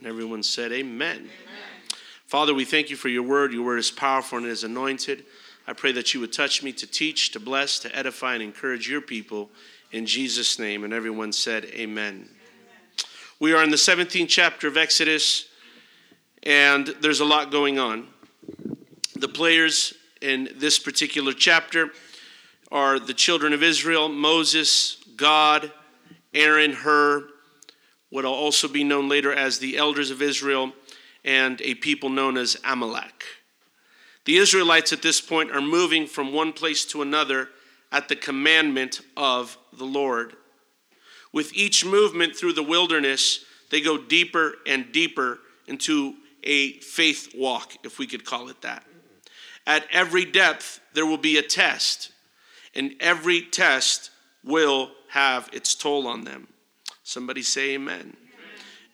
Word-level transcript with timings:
And 0.00 0.08
everyone 0.08 0.42
said, 0.42 0.72
Amen. 0.72 1.16
Amen. 1.16 1.28
Father, 2.26 2.54
we 2.54 2.64
thank 2.64 2.88
you 2.88 2.96
for 2.96 3.10
your 3.10 3.22
word. 3.22 3.52
Your 3.52 3.66
word 3.66 3.78
is 3.78 3.90
powerful 3.90 4.38
and 4.38 4.46
it 4.46 4.50
is 4.50 4.64
anointed. 4.64 5.24
I 5.66 5.74
pray 5.74 5.92
that 5.92 6.14
you 6.14 6.20
would 6.20 6.32
touch 6.32 6.62
me 6.62 6.72
to 6.72 6.86
teach, 6.86 7.32
to 7.32 7.40
bless, 7.40 7.78
to 7.80 7.94
edify, 7.94 8.32
and 8.32 8.42
encourage 8.42 8.88
your 8.88 9.02
people 9.02 9.50
in 9.92 10.06
Jesus' 10.06 10.58
name. 10.58 10.84
And 10.84 10.94
everyone 10.94 11.34
said, 11.34 11.66
Amen. 11.66 12.14
Amen. 12.14 12.28
We 13.40 13.52
are 13.52 13.62
in 13.62 13.68
the 13.70 13.76
17th 13.76 14.28
chapter 14.28 14.68
of 14.68 14.78
Exodus, 14.78 15.48
and 16.44 16.86
there's 17.02 17.20
a 17.20 17.26
lot 17.26 17.50
going 17.50 17.78
on. 17.78 18.08
The 19.16 19.28
players 19.28 19.92
in 20.22 20.48
this 20.56 20.78
particular 20.78 21.34
chapter 21.34 21.90
are 22.72 22.98
the 22.98 23.12
children 23.12 23.52
of 23.52 23.62
Israel 23.62 24.08
Moses, 24.08 24.96
God, 25.16 25.70
Aaron, 26.32 26.72
Hur, 26.72 27.28
what 28.10 28.24
will 28.24 28.32
also 28.32 28.68
be 28.68 28.84
known 28.84 29.08
later 29.08 29.32
as 29.32 29.58
the 29.58 29.76
elders 29.76 30.10
of 30.10 30.20
Israel, 30.20 30.72
and 31.24 31.60
a 31.62 31.74
people 31.74 32.08
known 32.08 32.36
as 32.36 32.56
Amalek. 32.64 33.24
The 34.24 34.36
Israelites 34.36 34.92
at 34.92 35.02
this 35.02 35.20
point 35.20 35.50
are 35.50 35.60
moving 35.60 36.06
from 36.06 36.32
one 36.32 36.52
place 36.52 36.84
to 36.86 37.02
another 37.02 37.48
at 37.90 38.08
the 38.08 38.16
commandment 38.16 39.00
of 39.16 39.56
the 39.72 39.84
Lord. 39.84 40.34
With 41.32 41.54
each 41.54 41.84
movement 41.84 42.36
through 42.36 42.54
the 42.54 42.62
wilderness, 42.62 43.44
they 43.70 43.80
go 43.80 43.96
deeper 43.96 44.54
and 44.66 44.92
deeper 44.92 45.38
into 45.66 46.14
a 46.42 46.72
faith 46.80 47.32
walk, 47.36 47.74
if 47.84 47.98
we 47.98 48.06
could 48.06 48.24
call 48.24 48.48
it 48.48 48.62
that. 48.62 48.84
At 49.66 49.86
every 49.92 50.24
depth, 50.24 50.80
there 50.94 51.06
will 51.06 51.18
be 51.18 51.36
a 51.36 51.42
test, 51.42 52.10
and 52.74 52.94
every 53.00 53.42
test 53.42 54.10
will 54.42 54.90
have 55.08 55.48
its 55.52 55.74
toll 55.74 56.06
on 56.06 56.24
them. 56.24 56.48
Somebody 57.10 57.42
say 57.42 57.74
amen. 57.74 57.98
amen. 57.98 58.14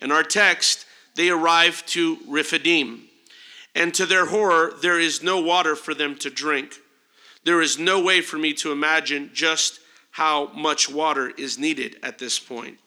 In 0.00 0.10
our 0.10 0.22
text, 0.22 0.86
they 1.16 1.28
arrive 1.28 1.84
to 1.88 2.16
Rephidim, 2.26 3.02
and 3.74 3.92
to 3.92 4.06
their 4.06 4.24
horror, 4.24 4.72
there 4.80 4.98
is 4.98 5.22
no 5.22 5.38
water 5.38 5.76
for 5.76 5.92
them 5.92 6.16
to 6.20 6.30
drink. 6.30 6.76
There 7.44 7.60
is 7.60 7.78
no 7.78 8.02
way 8.02 8.22
for 8.22 8.38
me 8.38 8.54
to 8.54 8.72
imagine 8.72 9.32
just 9.34 9.80
how 10.12 10.46
much 10.54 10.88
water 10.88 11.28
is 11.36 11.58
needed 11.58 11.96
at 12.02 12.18
this 12.18 12.38
point. 12.38 12.78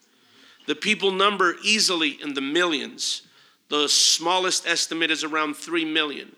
The 0.66 0.74
people 0.74 1.12
number 1.12 1.58
easily 1.64 2.18
in 2.24 2.34
the 2.34 2.42
millions. 2.42 3.22
The 3.70 3.88
smallest 3.88 4.66
estimate 4.66 5.12
is 5.12 5.24
around 5.24 5.58
3 5.58 5.86
million. 5.86 6.36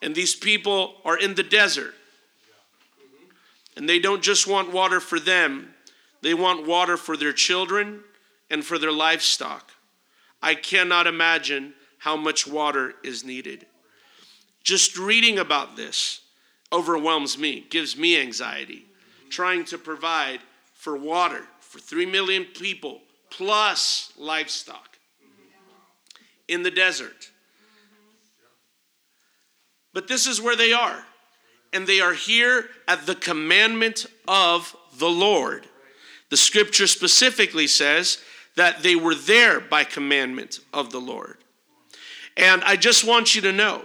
And 0.00 0.14
these 0.14 0.34
people 0.34 0.94
are 1.04 1.18
in 1.18 1.34
the 1.34 1.42
desert. 1.42 1.92
And 3.76 3.86
they 3.86 3.98
don't 3.98 4.22
just 4.22 4.46
want 4.46 4.72
water 4.72 5.00
for 5.00 5.20
them, 5.20 5.74
they 6.22 6.34
want 6.34 6.66
water 6.66 6.96
for 6.96 7.16
their 7.16 7.32
children 7.32 8.00
and 8.50 8.64
for 8.64 8.78
their 8.78 8.92
livestock. 8.92 9.72
I 10.42 10.54
cannot 10.54 11.06
imagine 11.06 11.74
how 11.98 12.16
much 12.16 12.46
water 12.46 12.94
is 13.02 13.24
needed. 13.24 13.66
Just 14.62 14.98
reading 14.98 15.38
about 15.38 15.76
this 15.76 16.20
overwhelms 16.72 17.38
me, 17.38 17.66
gives 17.70 17.96
me 17.96 18.20
anxiety. 18.20 18.86
Trying 19.30 19.64
to 19.66 19.78
provide 19.78 20.40
for 20.74 20.96
water 20.96 21.42
for 21.60 21.78
3 21.78 22.06
million 22.06 22.44
people 22.44 23.00
plus 23.30 24.12
livestock 24.16 24.98
in 26.48 26.62
the 26.62 26.70
desert. 26.70 27.30
But 29.92 30.08
this 30.08 30.26
is 30.26 30.40
where 30.40 30.56
they 30.56 30.72
are. 30.72 31.04
And 31.72 31.86
they 31.86 32.00
are 32.00 32.14
here 32.14 32.68
at 32.86 33.06
the 33.06 33.14
commandment 33.14 34.06
of 34.28 34.76
the 34.98 35.08
Lord. 35.08 35.66
The 36.30 36.36
scripture 36.36 36.86
specifically 36.86 37.66
says 37.66 38.18
that 38.56 38.82
they 38.82 38.96
were 38.96 39.14
there 39.14 39.60
by 39.60 39.84
commandment 39.84 40.60
of 40.72 40.90
the 40.90 41.00
Lord. 41.00 41.38
And 42.36 42.62
I 42.64 42.76
just 42.76 43.04
want 43.04 43.34
you 43.34 43.42
to 43.42 43.52
know 43.52 43.82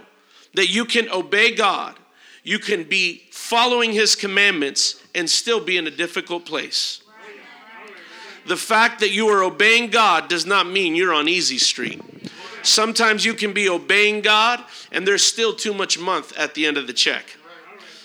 that 0.54 0.68
you 0.68 0.84
can 0.84 1.08
obey 1.10 1.54
God, 1.54 1.98
you 2.44 2.58
can 2.58 2.84
be 2.84 3.22
following 3.30 3.92
His 3.92 4.16
commandments, 4.16 5.00
and 5.14 5.28
still 5.28 5.64
be 5.64 5.76
in 5.76 5.86
a 5.86 5.90
difficult 5.90 6.44
place. 6.44 7.02
The 8.46 8.56
fact 8.56 9.00
that 9.00 9.10
you 9.10 9.28
are 9.28 9.44
obeying 9.44 9.90
God 9.90 10.28
does 10.28 10.44
not 10.44 10.66
mean 10.66 10.96
you're 10.96 11.14
on 11.14 11.28
easy 11.28 11.58
street. 11.58 12.02
Sometimes 12.62 13.24
you 13.24 13.34
can 13.34 13.52
be 13.52 13.68
obeying 13.68 14.20
God, 14.20 14.64
and 14.90 15.06
there's 15.06 15.22
still 15.22 15.54
too 15.54 15.72
much 15.72 15.98
month 15.98 16.36
at 16.36 16.54
the 16.54 16.66
end 16.66 16.76
of 16.76 16.86
the 16.86 16.92
check. 16.92 17.36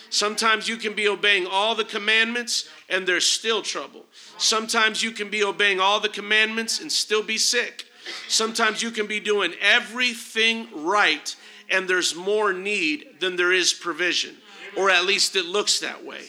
Sometimes 0.09 0.67
you 0.67 0.77
can 0.77 0.93
be 0.93 1.07
obeying 1.07 1.47
all 1.47 1.75
the 1.75 1.83
commandments, 1.83 2.69
and 2.89 3.07
there's 3.07 3.25
still 3.25 3.61
trouble. 3.61 4.05
Sometimes 4.37 5.01
you 5.01 5.11
can 5.11 5.29
be 5.29 5.43
obeying 5.43 5.79
all 5.79 5.99
the 5.99 6.09
commandments 6.09 6.79
and 6.79 6.91
still 6.91 7.23
be 7.23 7.37
sick. 7.37 7.85
Sometimes 8.27 8.81
you 8.81 8.91
can 8.91 9.07
be 9.07 9.19
doing 9.19 9.53
everything 9.61 10.67
right 10.73 11.35
and 11.69 11.87
there's 11.87 12.15
more 12.15 12.53
need 12.53 13.19
than 13.19 13.35
there 13.35 13.51
is 13.51 13.73
provision, 13.73 14.35
or 14.75 14.89
at 14.89 15.05
least 15.05 15.35
it 15.35 15.45
looks 15.45 15.79
that 15.79 16.05
way. 16.05 16.21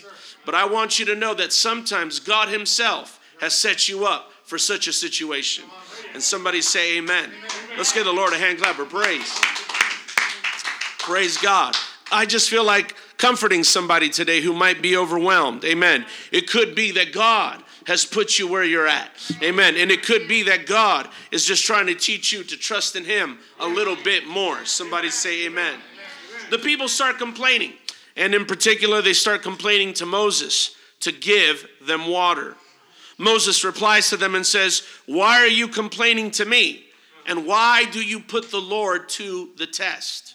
But 0.44 0.54
I 0.54 0.64
want 0.64 0.98
you 0.98 1.04
to 1.06 1.14
know 1.14 1.34
that 1.34 1.52
sometimes 1.52 2.18
God 2.18 2.48
Himself 2.48 3.20
has 3.41 3.54
set 3.54 3.88
you 3.88 4.06
up 4.06 4.32
for 4.44 4.58
such 4.58 4.88
a 4.88 4.92
situation. 4.92 5.64
And 6.14 6.22
somebody 6.22 6.62
say, 6.62 6.98
Amen. 6.98 7.30
Let's 7.76 7.92
give 7.92 8.06
the 8.06 8.12
Lord 8.12 8.32
a 8.32 8.38
hand 8.38 8.58
clap 8.58 8.78
of 8.78 8.88
praise. 8.88 9.38
Praise 10.98 11.36
God. 11.36 11.76
I 12.10 12.24
just 12.24 12.48
feel 12.48 12.64
like 12.64 12.97
comforting 13.18 13.62
somebody 13.62 14.08
today 14.08 14.41
who 14.41 14.54
might 14.54 14.80
be 14.80 14.97
overwhelmed. 14.97 15.64
Amen. 15.64 16.06
It 16.32 16.48
could 16.48 16.74
be 16.74 16.92
that 16.92 17.12
God 17.12 17.62
has 17.88 18.04
put 18.04 18.38
you 18.38 18.47
where 18.47 18.65
you're 18.65 18.87
at. 18.87 19.10
Amen. 19.43 19.75
And 19.78 19.91
it 19.91 20.04
could 20.04 20.28
be 20.28 20.43
that 20.43 20.66
God 20.66 21.09
is 21.32 21.47
just 21.47 21.65
trying 21.65 21.87
to 21.87 21.94
teach 21.94 22.32
you 22.34 22.44
to 22.44 22.56
trust 22.56 22.97
in 22.97 23.04
Him 23.04 23.38
a 23.59 23.66
little 23.66 23.97
bit 23.97 24.26
more. 24.26 24.62
Somebody 24.66 25.09
say 25.09 25.47
amen. 25.47 25.81
The 26.50 26.59
people 26.59 26.87
start 26.87 27.19
complaining. 27.19 27.72
And 28.15 28.34
in 28.34 28.44
particular, 28.44 29.00
they 29.00 29.15
start 29.15 29.43
complaining 29.43 29.94
to 29.94 30.06
Moses 30.06 30.75
to 31.00 31.12
give 31.12 31.66
them 31.87 32.09
water. 32.09 32.56
Moses 33.16 33.65
replies 33.65 34.10
to 34.10 34.19
them 34.19 34.34
and 34.34 34.44
says, 34.44 34.82
Why 35.06 35.38
are 35.38 35.48
you 35.48 35.66
complaining 35.66 36.31
to 36.32 36.44
me? 36.44 36.84
And 37.27 37.47
why 37.47 37.87
do 37.87 38.00
you 38.00 38.21
put 38.21 38.50
the 38.50 38.60
Lord 38.60 39.09
to 39.10 39.48
the 39.56 39.66
test? 39.66 40.34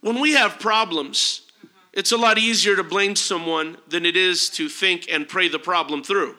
When 0.00 0.20
we 0.20 0.32
have 0.32 0.58
problems, 0.58 1.43
it's 1.94 2.10
a 2.10 2.16
lot 2.16 2.38
easier 2.38 2.74
to 2.74 2.82
blame 2.82 3.14
someone 3.14 3.76
than 3.88 4.04
it 4.04 4.16
is 4.16 4.50
to 4.50 4.68
think 4.68 5.06
and 5.10 5.28
pray 5.28 5.48
the 5.48 5.60
problem 5.60 6.02
through. 6.02 6.34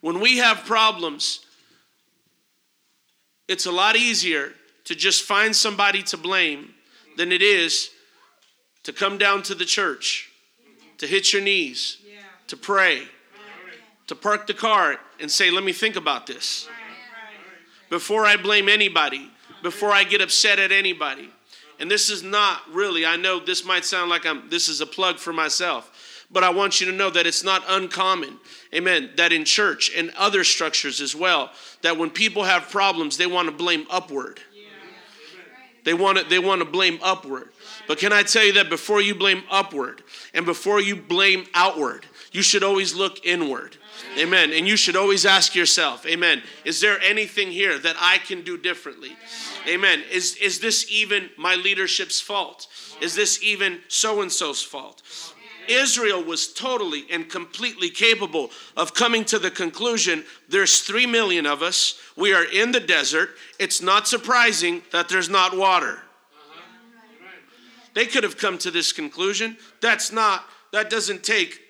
When 0.00 0.18
we 0.20 0.38
have 0.38 0.64
problems, 0.64 1.44
it's 3.46 3.66
a 3.66 3.72
lot 3.72 3.96
easier 3.96 4.52
to 4.84 4.94
just 4.94 5.24
find 5.24 5.54
somebody 5.54 6.02
to 6.04 6.16
blame 6.16 6.74
than 7.18 7.32
it 7.32 7.42
is 7.42 7.90
to 8.82 8.92
come 8.92 9.18
down 9.18 9.42
to 9.44 9.54
the 9.54 9.64
church, 9.64 10.30
to 10.98 11.06
hit 11.06 11.32
your 11.32 11.42
knees, 11.42 11.98
to 12.46 12.56
pray, 12.56 13.02
to 14.06 14.14
park 14.14 14.46
the 14.46 14.54
car 14.54 14.96
and 15.20 15.30
say, 15.30 15.50
Let 15.50 15.64
me 15.64 15.72
think 15.72 15.96
about 15.96 16.26
this. 16.26 16.66
Before 17.90 18.24
I 18.24 18.36
blame 18.36 18.68
anybody, 18.70 19.30
before 19.62 19.90
I 19.90 20.04
get 20.04 20.20
upset 20.20 20.58
at 20.58 20.72
anybody 20.72 21.30
and 21.78 21.90
this 21.90 22.10
is 22.10 22.22
not 22.22 22.62
really, 22.72 23.04
I 23.04 23.16
know 23.16 23.40
this 23.40 23.64
might 23.64 23.84
sound 23.84 24.10
like 24.10 24.26
I'm 24.26 24.48
this 24.48 24.68
is 24.68 24.80
a 24.80 24.86
plug 24.86 25.18
for 25.18 25.32
myself, 25.32 26.26
but 26.30 26.44
I 26.44 26.50
want 26.50 26.80
you 26.80 26.86
to 26.90 26.92
know 26.92 27.10
that 27.10 27.26
it's 27.26 27.44
not 27.44 27.62
uncommon, 27.68 28.38
amen, 28.72 29.10
that 29.16 29.32
in 29.32 29.44
church 29.44 29.90
and 29.96 30.10
other 30.16 30.44
structures 30.44 31.00
as 31.00 31.14
well, 31.14 31.50
that 31.82 31.96
when 31.96 32.10
people 32.10 32.44
have 32.44 32.70
problems, 32.70 33.16
they 33.16 33.26
want 33.26 33.46
to 33.48 33.52
blame 33.52 33.86
upward. 33.90 34.40
They 35.84 35.92
want 35.92 36.18
to, 36.18 36.24
they 36.24 36.38
want 36.38 36.60
to 36.60 36.64
blame 36.64 36.98
upward. 37.02 37.50
But 37.86 37.98
can 37.98 38.12
I 38.12 38.22
tell 38.22 38.44
you 38.44 38.54
that 38.54 38.70
before 38.70 39.02
you 39.02 39.14
blame 39.14 39.42
upward 39.50 40.02
and 40.32 40.46
before 40.46 40.80
you 40.80 40.96
blame 40.96 41.44
outward, 41.54 42.06
you 42.32 42.42
should 42.42 42.64
always 42.64 42.94
look 42.94 43.24
inward. 43.24 43.76
Amen. 44.18 44.50
And 44.52 44.66
you 44.66 44.76
should 44.76 44.96
always 44.96 45.26
ask 45.26 45.54
yourself, 45.54 46.06
Amen, 46.06 46.42
is 46.64 46.80
there 46.80 46.98
anything 47.00 47.50
here 47.50 47.78
that 47.78 47.96
I 48.00 48.18
can 48.18 48.42
do 48.42 48.56
differently? 48.56 49.16
Amen. 49.68 50.02
Is, 50.10 50.36
is 50.36 50.60
this 50.60 50.86
even 50.90 51.30
my 51.36 51.54
leadership's 51.54 52.20
fault? 52.20 52.66
Is 53.00 53.14
this 53.14 53.42
even 53.42 53.80
so 53.88 54.20
and 54.20 54.30
so's 54.30 54.62
fault? 54.62 55.02
Israel 55.68 56.22
was 56.22 56.52
totally 56.52 57.06
and 57.10 57.28
completely 57.28 57.88
capable 57.88 58.50
of 58.76 58.94
coming 58.94 59.24
to 59.26 59.38
the 59.38 59.50
conclusion 59.50 60.24
there's 60.48 60.80
three 60.80 61.06
million 61.06 61.46
of 61.46 61.62
us. 61.62 61.98
We 62.16 62.34
are 62.34 62.44
in 62.44 62.72
the 62.72 62.80
desert. 62.80 63.30
It's 63.58 63.80
not 63.80 64.06
surprising 64.06 64.82
that 64.92 65.08
there's 65.08 65.30
not 65.30 65.56
water. 65.56 66.00
They 67.94 68.06
could 68.06 68.24
have 68.24 68.36
come 68.36 68.58
to 68.58 68.70
this 68.70 68.92
conclusion. 68.92 69.56
That's 69.80 70.10
not, 70.12 70.44
that 70.72 70.90
doesn't 70.90 71.22
take, 71.22 71.60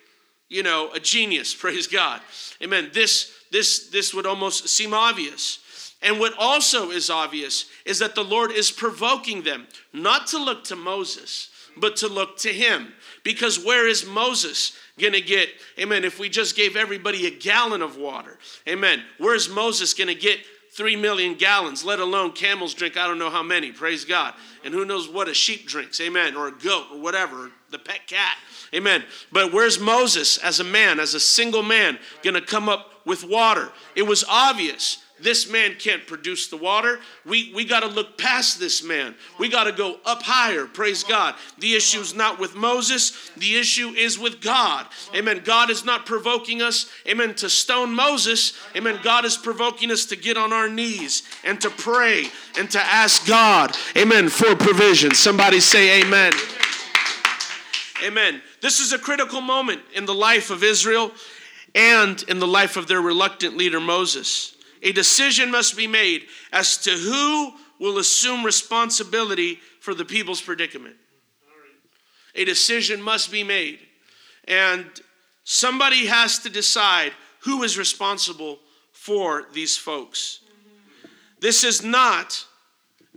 you 0.49 0.63
know, 0.63 0.91
a 0.93 0.99
genius, 0.99 1.53
praise 1.59 1.87
God. 1.87 2.21
Amen. 2.61 2.89
This, 2.93 3.31
this, 3.51 3.89
this 3.89 4.13
would 4.13 4.25
almost 4.25 4.67
seem 4.67 4.93
obvious. 4.93 5.59
And 6.05 6.19
what 6.19 6.33
also 6.37 6.91
is 6.91 7.09
obvious 7.09 7.65
is 7.83 7.97
that 7.99 8.13
the 8.13 8.23
Lord 8.23 8.51
is 8.51 8.69
provoking 8.69 9.41
them 9.41 9.65
not 9.91 10.27
to 10.27 10.37
look 10.37 10.63
to 10.65 10.75
Moses, 10.75 11.49
but 11.75 11.95
to 11.97 12.07
look 12.07 12.37
to 12.37 12.53
him. 12.53 12.93
Because 13.23 13.65
where 13.65 13.87
is 13.87 14.05
Moses 14.05 14.77
going 14.99 15.13
to 15.13 15.21
get, 15.21 15.49
amen, 15.79 16.05
if 16.05 16.19
we 16.19 16.29
just 16.29 16.55
gave 16.55 16.75
everybody 16.75 17.25
a 17.25 17.31
gallon 17.31 17.81
of 17.81 17.97
water? 17.97 18.37
Amen. 18.69 19.01
Where's 19.17 19.49
Moses 19.49 19.95
going 19.95 20.07
to 20.07 20.15
get 20.15 20.39
three 20.71 20.95
million 20.95 21.33
gallons, 21.33 21.83
let 21.83 21.99
alone 21.99 22.33
camels 22.33 22.73
drink 22.73 22.97
I 22.97 23.07
don't 23.07 23.17
know 23.17 23.29
how 23.29 23.43
many, 23.43 23.71
praise 23.71 24.05
God. 24.05 24.33
And 24.63 24.73
who 24.73 24.85
knows 24.85 25.09
what 25.09 25.29
a 25.29 25.33
sheep 25.33 25.67
drinks, 25.67 25.99
amen, 26.01 26.35
or 26.35 26.49
a 26.49 26.51
goat 26.51 26.87
or 26.91 26.99
whatever, 26.99 27.49
the 27.71 27.79
pet 27.79 28.05
cat, 28.07 28.37
amen. 28.73 29.05
But 29.31 29.53
where's 29.53 29.79
Moses 29.79 30.37
as 30.37 30.59
a 30.59 30.65
man, 30.65 30.99
as 30.99 31.13
a 31.13 31.19
single 31.19 31.63
man, 31.63 31.97
gonna 32.23 32.41
come 32.41 32.67
up 32.67 32.91
with 33.05 33.23
water? 33.23 33.71
It 33.95 34.03
was 34.03 34.25
obvious 34.27 34.97
this 35.19 35.49
man 35.49 35.75
can't 35.75 36.05
produce 36.05 36.47
the 36.47 36.57
water. 36.57 36.99
We, 37.25 37.53
we 37.55 37.63
got 37.63 37.81
to 37.81 37.87
look 37.87 38.17
past 38.17 38.59
this 38.59 38.83
man. 38.83 39.15
We 39.39 39.47
got 39.47 39.63
to 39.63 39.71
go 39.71 39.97
up 40.05 40.21
higher. 40.21 40.65
Praise 40.65 41.03
God. 41.03 41.35
The 41.57 41.73
issue 41.73 42.01
is 42.01 42.13
not 42.13 42.37
with 42.37 42.53
Moses, 42.55 43.31
the 43.37 43.55
issue 43.55 43.89
is 43.89 44.19
with 44.19 44.41
God. 44.41 44.87
Amen. 45.15 45.41
God 45.45 45.69
is 45.69 45.85
not 45.85 46.05
provoking 46.05 46.61
us, 46.61 46.91
amen, 47.07 47.35
to 47.35 47.49
stone 47.49 47.95
Moses. 47.95 48.53
Amen. 48.75 48.99
God 49.03 49.23
is 49.23 49.37
provoking 49.37 49.89
us 49.89 50.05
to 50.07 50.17
get 50.17 50.35
on 50.35 50.51
our 50.51 50.67
knees 50.67 51.23
and 51.45 51.61
to 51.61 51.69
pray 51.69 52.25
and 52.59 52.69
to 52.71 52.79
ask 52.79 53.25
God, 53.25 53.75
amen, 53.97 54.27
for 54.27 54.55
provision. 54.55 55.13
Somebody 55.13 55.61
say, 55.61 56.01
Amen. 56.01 56.33
Amen. 58.03 58.41
This 58.59 58.81
is 58.81 58.91
a 58.91 58.99
critical 58.99 59.39
moment 59.39 59.81
in 59.93 60.05
the 60.05 60.13
life 60.13 60.49
of 60.49 60.63
Israel 60.63 61.11
and 61.73 62.21
in 62.23 62.39
the 62.39 62.47
life 62.47 62.75
of 62.75 62.87
their 62.87 63.01
reluctant 63.01 63.55
leader 63.55 63.79
Moses 63.79 64.54
a 64.85 64.91
decision 64.91 65.49
must 65.49 65.75
be 65.75 65.87
made 65.87 66.27
as 66.53 66.77
to 66.77 66.91
who 66.91 67.53
will 67.79 67.97
assume 67.97 68.45
responsibility 68.45 69.59
for 69.79 69.95
the 69.95 70.05
people's 70.05 70.41
predicament. 70.41 70.95
A 72.35 72.45
decision 72.45 73.01
must 73.01 73.31
be 73.31 73.43
made. 73.43 73.79
And 74.47 74.85
somebody 75.43 76.05
has 76.05 76.37
to 76.39 76.49
decide 76.49 77.13
who 77.39 77.63
is 77.63 77.79
responsible 77.79 78.59
for 78.91 79.47
these 79.53 79.75
folks. 79.75 80.41
This 81.39 81.63
is 81.63 81.83
not, 81.83 82.45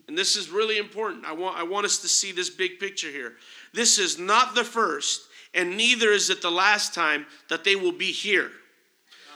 and 0.08 0.16
this 0.16 0.36
is 0.36 0.48
really 0.48 0.78
important. 0.78 1.26
I 1.26 1.32
want, 1.32 1.58
I 1.58 1.64
want 1.64 1.84
us 1.84 1.98
to 1.98 2.08
see 2.08 2.32
this 2.32 2.48
big 2.48 2.78
picture 2.80 3.10
here. 3.10 3.34
This 3.74 3.98
is 3.98 4.18
not 4.18 4.54
the 4.54 4.64
first, 4.64 5.22
and 5.52 5.76
neither 5.76 6.12
is 6.12 6.30
it 6.30 6.40
the 6.40 6.50
last 6.50 6.94
time 6.94 7.26
that 7.50 7.62
they 7.62 7.76
will 7.76 7.92
be 7.92 8.10
here. 8.10 8.50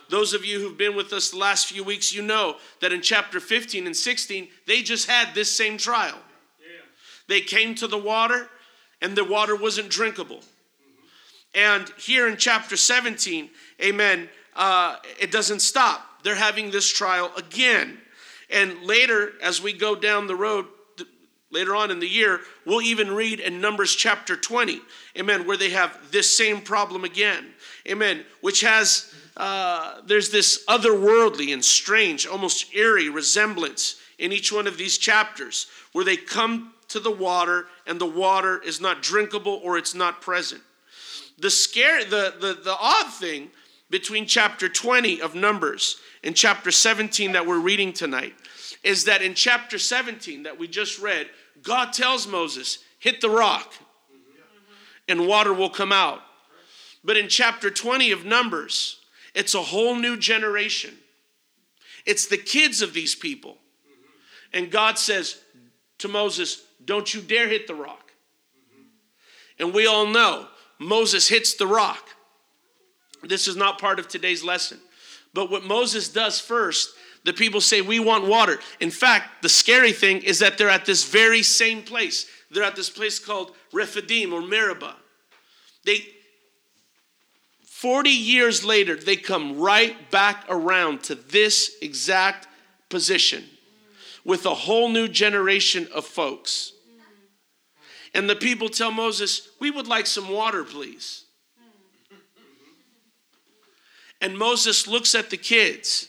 Those 0.08 0.34
of 0.34 0.44
you 0.44 0.60
who've 0.60 0.76
been 0.76 0.96
with 0.96 1.12
us 1.12 1.30
the 1.30 1.38
last 1.38 1.66
few 1.66 1.84
weeks, 1.84 2.14
you 2.14 2.22
know 2.22 2.56
that 2.80 2.92
in 2.92 3.00
chapter 3.00 3.40
15 3.40 3.86
and 3.86 3.96
16, 3.96 4.48
they 4.66 4.82
just 4.82 5.08
had 5.08 5.34
this 5.34 5.50
same 5.50 5.78
trial. 5.78 6.18
They 7.28 7.40
came 7.40 7.74
to 7.76 7.86
the 7.86 7.98
water, 7.98 8.48
and 9.00 9.16
the 9.16 9.24
water 9.24 9.56
wasn't 9.56 9.88
drinkable. 9.88 10.40
And 11.54 11.90
here 11.98 12.28
in 12.28 12.36
chapter 12.36 12.76
17, 12.76 13.50
amen, 13.82 14.28
uh, 14.56 14.96
it 15.20 15.30
doesn't 15.30 15.60
stop. 15.60 16.22
They're 16.22 16.34
having 16.34 16.70
this 16.70 16.90
trial 16.90 17.32
again. 17.36 17.98
And 18.50 18.82
later, 18.82 19.32
as 19.42 19.62
we 19.62 19.72
go 19.72 19.94
down 19.94 20.26
the 20.26 20.36
road, 20.36 20.66
later 21.50 21.76
on 21.76 21.90
in 21.90 22.00
the 22.00 22.08
year, 22.08 22.40
we'll 22.64 22.82
even 22.82 23.12
read 23.12 23.40
in 23.40 23.60
Numbers 23.60 23.94
chapter 23.94 24.36
20, 24.36 24.80
amen, 25.18 25.46
where 25.46 25.56
they 25.56 25.70
have 25.70 25.96
this 26.10 26.36
same 26.36 26.60
problem 26.60 27.04
again, 27.04 27.52
amen, 27.86 28.24
which 28.40 28.62
has 28.62 29.11
uh, 29.36 30.00
there's 30.06 30.30
this 30.30 30.64
otherworldly 30.66 31.52
and 31.52 31.64
strange, 31.64 32.26
almost 32.26 32.74
eerie 32.74 33.08
resemblance 33.08 33.96
in 34.18 34.32
each 34.32 34.52
one 34.52 34.66
of 34.66 34.76
these 34.76 34.98
chapters 34.98 35.66
where 35.92 36.04
they 36.04 36.16
come 36.16 36.74
to 36.88 37.00
the 37.00 37.10
water 37.10 37.66
and 37.86 38.00
the 38.00 38.06
water 38.06 38.60
is 38.62 38.80
not 38.80 39.02
drinkable 39.02 39.60
or 39.64 39.78
it's 39.78 39.94
not 39.94 40.20
present. 40.20 40.62
The 41.38 41.50
scare 41.50 42.04
the, 42.04 42.34
the, 42.38 42.58
the 42.62 42.76
odd 42.78 43.10
thing 43.12 43.50
between 43.90 44.26
chapter 44.26 44.68
20 44.68 45.20
of 45.20 45.34
Numbers 45.34 45.96
and 46.22 46.36
chapter 46.36 46.70
17 46.70 47.32
that 47.32 47.46
we're 47.46 47.58
reading 47.58 47.92
tonight 47.92 48.34
is 48.84 49.04
that 49.04 49.22
in 49.22 49.34
chapter 49.34 49.78
17 49.78 50.42
that 50.44 50.58
we 50.58 50.68
just 50.68 50.98
read, 50.98 51.28
God 51.62 51.92
tells 51.92 52.26
Moses, 52.26 52.78
hit 52.98 53.20
the 53.20 53.30
rock 53.30 53.72
and 55.08 55.26
water 55.26 55.52
will 55.52 55.70
come 55.70 55.92
out. 55.92 56.20
But 57.04 57.16
in 57.16 57.28
chapter 57.28 57.70
20 57.70 58.12
of 58.12 58.24
Numbers, 58.24 59.01
it's 59.34 59.54
a 59.54 59.62
whole 59.62 59.94
new 59.94 60.16
generation. 60.16 60.94
It's 62.04 62.26
the 62.26 62.36
kids 62.36 62.82
of 62.82 62.92
these 62.92 63.14
people. 63.14 63.56
And 64.52 64.70
God 64.70 64.98
says 64.98 65.40
to 65.98 66.08
Moses, 66.08 66.62
Don't 66.84 67.12
you 67.12 67.20
dare 67.20 67.48
hit 67.48 67.66
the 67.66 67.74
rock. 67.74 68.12
And 69.58 69.72
we 69.72 69.86
all 69.86 70.06
know 70.06 70.48
Moses 70.78 71.28
hits 71.28 71.54
the 71.54 71.66
rock. 71.66 72.08
This 73.22 73.46
is 73.46 73.56
not 73.56 73.80
part 73.80 73.98
of 73.98 74.08
today's 74.08 74.42
lesson. 74.42 74.80
But 75.32 75.50
what 75.50 75.64
Moses 75.64 76.08
does 76.08 76.40
first, 76.40 76.90
the 77.24 77.32
people 77.32 77.60
say, 77.60 77.80
We 77.80 78.00
want 78.00 78.26
water. 78.26 78.58
In 78.80 78.90
fact, 78.90 79.42
the 79.42 79.48
scary 79.48 79.92
thing 79.92 80.18
is 80.18 80.40
that 80.40 80.58
they're 80.58 80.68
at 80.68 80.84
this 80.84 81.08
very 81.08 81.42
same 81.42 81.82
place. 81.82 82.26
They're 82.50 82.64
at 82.64 82.76
this 82.76 82.90
place 82.90 83.18
called 83.18 83.52
Rephidim 83.72 84.32
or 84.32 84.42
Meribah. 84.42 84.96
They, 85.84 86.06
40 87.82 88.10
years 88.10 88.64
later, 88.64 88.94
they 88.94 89.16
come 89.16 89.58
right 89.58 90.08
back 90.12 90.44
around 90.48 91.02
to 91.02 91.16
this 91.16 91.74
exact 91.82 92.46
position 92.88 93.42
with 94.24 94.46
a 94.46 94.54
whole 94.54 94.88
new 94.88 95.08
generation 95.08 95.88
of 95.92 96.04
folks. 96.04 96.74
And 98.14 98.30
the 98.30 98.36
people 98.36 98.68
tell 98.68 98.92
Moses, 98.92 99.48
We 99.60 99.72
would 99.72 99.88
like 99.88 100.06
some 100.06 100.28
water, 100.28 100.62
please. 100.62 101.24
And 104.20 104.38
Moses 104.38 104.86
looks 104.86 105.16
at 105.16 105.30
the 105.30 105.36
kids 105.36 106.06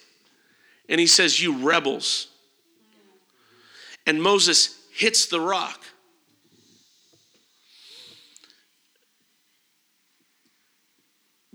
and 0.87 0.99
he 0.99 1.07
says, 1.07 1.41
You 1.41 1.57
rebels. 1.57 2.27
And 4.05 4.21
Moses 4.21 4.79
hits 4.93 5.25
the 5.25 5.39
rock. 5.39 5.83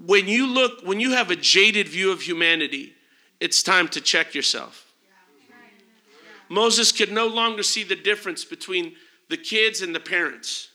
When 0.04 0.28
you 0.28 0.46
look, 0.46 0.82
when 0.84 1.00
you 1.00 1.12
have 1.12 1.30
a 1.30 1.36
jaded 1.36 1.88
view 1.88 2.10
of 2.12 2.20
humanity, 2.20 2.94
it's 3.40 3.62
time 3.62 3.88
to 3.88 4.00
check 4.00 4.34
yourself. 4.34 4.84
Moses 6.48 6.92
could 6.92 7.12
no 7.12 7.26
longer 7.26 7.62
see 7.62 7.84
the 7.84 7.96
difference 7.96 8.44
between 8.44 8.94
the 9.28 9.36
kids 9.36 9.82
and 9.82 9.94
the 9.94 10.00
parents. 10.00 10.68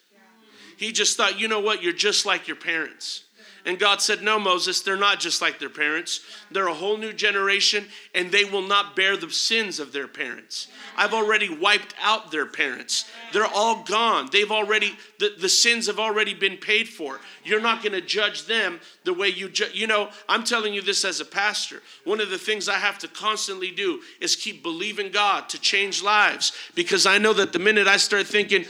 He 0.77 0.91
just 0.91 1.17
thought, 1.17 1.39
you 1.39 1.47
know 1.47 1.59
what, 1.59 1.81
you're 1.81 1.93
just 1.93 2.25
like 2.25 2.47
your 2.47 2.57
parents. 2.57 3.23
And 3.65 3.79
God 3.79 4.01
said, 4.01 4.21
No, 4.21 4.37
Moses, 4.39 4.81
they're 4.81 4.97
not 4.97 5.19
just 5.19 5.41
like 5.41 5.57
their 5.57 5.69
parents. 5.69 6.19
They're 6.51 6.67
a 6.67 6.73
whole 6.73 6.97
new 6.97 7.13
generation, 7.13 7.85
and 8.13 8.29
they 8.29 8.43
will 8.43 8.61
not 8.61 8.95
bear 8.95 9.15
the 9.15 9.31
sins 9.31 9.79
of 9.79 9.93
their 9.93 10.07
parents. 10.07 10.67
I've 10.97 11.13
already 11.13 11.49
wiped 11.49 11.95
out 12.01 12.29
their 12.29 12.45
parents. 12.45 13.09
They're 13.31 13.45
all 13.45 13.83
gone. 13.83 14.27
They've 14.31 14.51
already, 14.51 14.97
the, 15.17 15.35
the 15.39 15.49
sins 15.49 15.87
have 15.87 15.99
already 15.99 16.33
been 16.33 16.57
paid 16.57 16.89
for. 16.89 17.21
You're 17.45 17.61
not 17.61 17.81
going 17.81 17.93
to 17.93 18.01
judge 18.01 18.45
them 18.47 18.81
the 19.05 19.13
way 19.13 19.29
you 19.29 19.47
judge. 19.49 19.73
You 19.73 19.87
know, 19.87 20.09
I'm 20.27 20.43
telling 20.43 20.73
you 20.73 20.81
this 20.81 21.05
as 21.05 21.21
a 21.21 21.25
pastor. 21.25 21.81
One 22.03 22.19
of 22.19 22.29
the 22.29 22.37
things 22.37 22.67
I 22.67 22.75
have 22.75 22.99
to 22.99 23.07
constantly 23.07 23.71
do 23.71 24.01
is 24.19 24.35
keep 24.35 24.61
believing 24.61 25.09
God 25.11 25.47
to 25.49 25.59
change 25.59 26.03
lives 26.03 26.51
because 26.75 27.05
I 27.05 27.17
know 27.17 27.33
that 27.33 27.53
the 27.53 27.59
minute 27.59 27.87
I 27.87 27.97
start 27.97 28.27
thinking, 28.27 28.65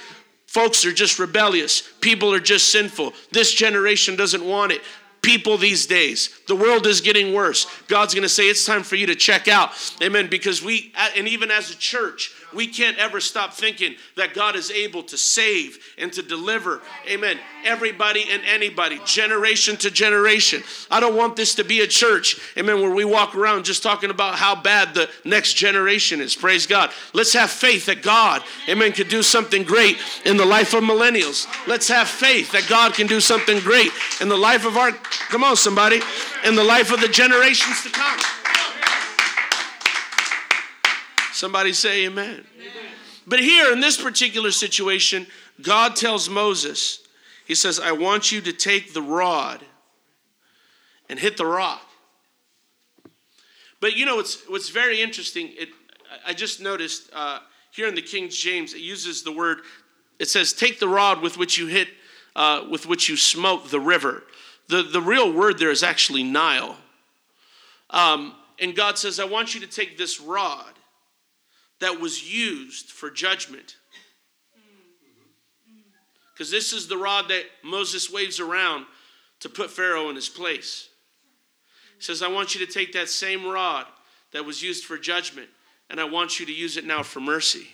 Folks 0.53 0.85
are 0.85 0.93
just 0.93 1.17
rebellious. 1.17 1.81
People 1.99 2.31
are 2.31 2.39
just 2.39 2.67
sinful. 2.71 3.13
This 3.31 3.51
generation 3.51 4.15
doesn't 4.15 4.45
want 4.45 4.71
it. 4.71 4.83
People 5.23 5.57
these 5.57 5.87
days, 5.87 6.29
the 6.47 6.55
world 6.55 6.85
is 6.85 7.01
getting 7.01 7.33
worse. 7.33 7.65
God's 7.87 8.13
going 8.13 8.21
to 8.21 8.29
say 8.29 8.43
it's 8.49 8.63
time 8.63 8.83
for 8.83 8.95
you 8.95 9.07
to 9.07 9.15
check 9.15 9.47
out. 9.47 9.71
Amen. 10.03 10.27
Because 10.29 10.61
we, 10.61 10.93
and 11.17 11.27
even 11.27 11.49
as 11.49 11.71
a 11.71 11.75
church, 11.75 12.31
we 12.55 12.67
can't 12.67 12.97
ever 12.97 13.19
stop 13.19 13.53
thinking 13.53 13.95
that 14.15 14.33
God 14.33 14.55
is 14.55 14.71
able 14.71 15.03
to 15.03 15.17
save 15.17 15.79
and 15.97 16.11
to 16.13 16.21
deliver. 16.21 16.81
Amen. 17.09 17.37
Everybody 17.65 18.25
and 18.29 18.41
anybody, 18.45 18.99
generation 19.05 19.77
to 19.77 19.91
generation. 19.91 20.63
I 20.91 20.99
don't 20.99 21.15
want 21.15 21.35
this 21.35 21.55
to 21.55 21.63
be 21.63 21.81
a 21.81 21.87
church, 21.87 22.39
amen, 22.57 22.81
where 22.81 22.93
we 22.93 23.05
walk 23.05 23.35
around 23.35 23.65
just 23.65 23.83
talking 23.83 24.09
about 24.09 24.35
how 24.35 24.55
bad 24.55 24.93
the 24.93 25.09
next 25.23 25.53
generation 25.53 26.21
is. 26.21 26.35
Praise 26.35 26.67
God. 26.67 26.91
Let's 27.13 27.33
have 27.33 27.49
faith 27.49 27.85
that 27.87 28.01
God, 28.01 28.43
amen, 28.67 28.91
can 28.93 29.07
do 29.07 29.23
something 29.23 29.63
great 29.63 29.97
in 30.25 30.37
the 30.37 30.45
life 30.45 30.73
of 30.73 30.83
millennials. 30.83 31.47
Let's 31.67 31.87
have 31.87 32.07
faith 32.07 32.51
that 32.51 32.67
God 32.67 32.93
can 32.93 33.07
do 33.07 33.19
something 33.19 33.59
great 33.59 33.91
in 34.21 34.29
the 34.29 34.37
life 34.37 34.65
of 34.65 34.77
our, 34.77 34.91
come 35.29 35.43
on, 35.43 35.55
somebody, 35.55 36.01
in 36.45 36.55
the 36.55 36.63
life 36.63 36.91
of 36.91 36.99
the 37.01 37.07
generations 37.07 37.81
to 37.83 37.89
come. 37.89 38.42
Somebody 41.33 41.73
say 41.73 42.05
amen. 42.05 42.45
amen. 42.55 42.71
But 43.25 43.39
here 43.39 43.73
in 43.73 43.79
this 43.79 44.01
particular 44.01 44.51
situation, 44.51 45.25
God 45.61 45.95
tells 45.95 46.29
Moses, 46.29 46.99
He 47.45 47.55
says, 47.55 47.79
I 47.79 47.91
want 47.91 48.31
you 48.31 48.39
to 48.41 48.53
take 48.53 48.93
the 48.93 49.01
rod 49.01 49.65
and 51.09 51.19
hit 51.19 51.37
the 51.37 51.45
rock. 51.45 51.81
But 53.79 53.97
you 53.97 54.05
know, 54.05 54.17
what's, 54.17 54.47
what's 54.47 54.69
very 54.69 55.01
interesting, 55.01 55.49
it, 55.57 55.69
I 56.25 56.33
just 56.33 56.61
noticed 56.61 57.09
uh, 57.13 57.39
here 57.71 57.87
in 57.87 57.95
the 57.95 58.01
King 58.01 58.29
James, 58.29 58.73
it 58.73 58.81
uses 58.81 59.23
the 59.23 59.31
word, 59.31 59.61
it 60.19 60.29
says, 60.29 60.53
take 60.53 60.79
the 60.79 60.87
rod 60.87 61.21
with 61.21 61.37
which 61.37 61.57
you 61.57 61.67
hit 61.67 61.87
uh, 62.35 62.65
with 62.69 62.87
which 62.87 63.09
you 63.09 63.17
smote 63.17 63.69
the 63.69 63.79
river. 63.79 64.23
The, 64.67 64.83
the 64.83 65.01
real 65.01 65.31
word 65.31 65.59
there 65.59 65.71
is 65.71 65.83
actually 65.83 66.23
Nile. 66.23 66.77
Um, 67.89 68.35
and 68.59 68.75
God 68.75 68.97
says, 68.97 69.19
I 69.19 69.25
want 69.25 69.53
you 69.53 69.61
to 69.61 69.67
take 69.67 69.97
this 69.97 70.19
rod 70.19 70.73
that 71.79 71.99
was 71.99 72.31
used 72.31 72.91
for 72.91 73.09
judgment. 73.09 73.77
Because 76.33 76.49
this 76.49 76.73
is 76.73 76.87
the 76.87 76.97
rod 76.97 77.29
that 77.29 77.43
Moses 77.63 78.11
waves 78.11 78.39
around 78.39 78.85
to 79.41 79.49
put 79.49 79.69
Pharaoh 79.69 80.09
in 80.09 80.15
his 80.15 80.29
place. 80.29 80.89
He 81.97 82.03
says, 82.03 82.21
I 82.21 82.27
want 82.27 82.55
you 82.55 82.65
to 82.65 82.71
take 82.71 82.93
that 82.93 83.09
same 83.09 83.45
rod 83.45 83.85
that 84.31 84.45
was 84.45 84.63
used 84.63 84.85
for 84.85 84.97
judgment, 84.97 85.49
and 85.89 85.99
I 85.99 86.05
want 86.05 86.39
you 86.39 86.45
to 86.45 86.53
use 86.53 86.75
it 86.77 86.85
now 86.85 87.03
for 87.03 87.19
mercy. 87.19 87.67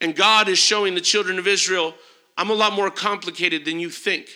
And 0.00 0.16
God 0.16 0.48
is 0.48 0.58
showing 0.58 0.94
the 0.94 1.00
children 1.00 1.38
of 1.38 1.46
Israel, 1.46 1.94
I'm 2.36 2.50
a 2.50 2.54
lot 2.54 2.72
more 2.72 2.90
complicated 2.90 3.64
than 3.64 3.78
you 3.78 3.90
think. 3.90 4.28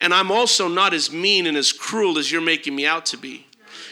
And 0.00 0.14
I'm 0.14 0.30
also 0.30 0.68
not 0.68 0.94
as 0.94 1.10
mean 1.10 1.46
and 1.46 1.56
as 1.56 1.72
cruel 1.72 2.18
as 2.18 2.30
you're 2.30 2.40
making 2.40 2.76
me 2.76 2.86
out 2.86 3.06
to 3.06 3.16
be. 3.16 3.46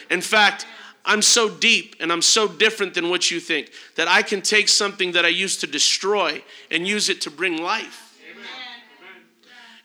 In 0.09 0.21
fact, 0.21 0.65
I'm 1.05 1.21
so 1.21 1.49
deep 1.49 1.95
and 1.99 2.11
I'm 2.11 2.21
so 2.21 2.47
different 2.47 2.93
than 2.93 3.09
what 3.09 3.29
you 3.29 3.39
think 3.39 3.71
that 3.95 4.07
I 4.07 4.21
can 4.21 4.41
take 4.41 4.69
something 4.69 5.11
that 5.13 5.25
I 5.25 5.29
used 5.29 5.59
to 5.61 5.67
destroy 5.67 6.41
and 6.71 6.87
use 6.87 7.09
it 7.09 7.21
to 7.21 7.31
bring 7.31 7.61
life. 7.61 8.17
Amen. 8.31 8.45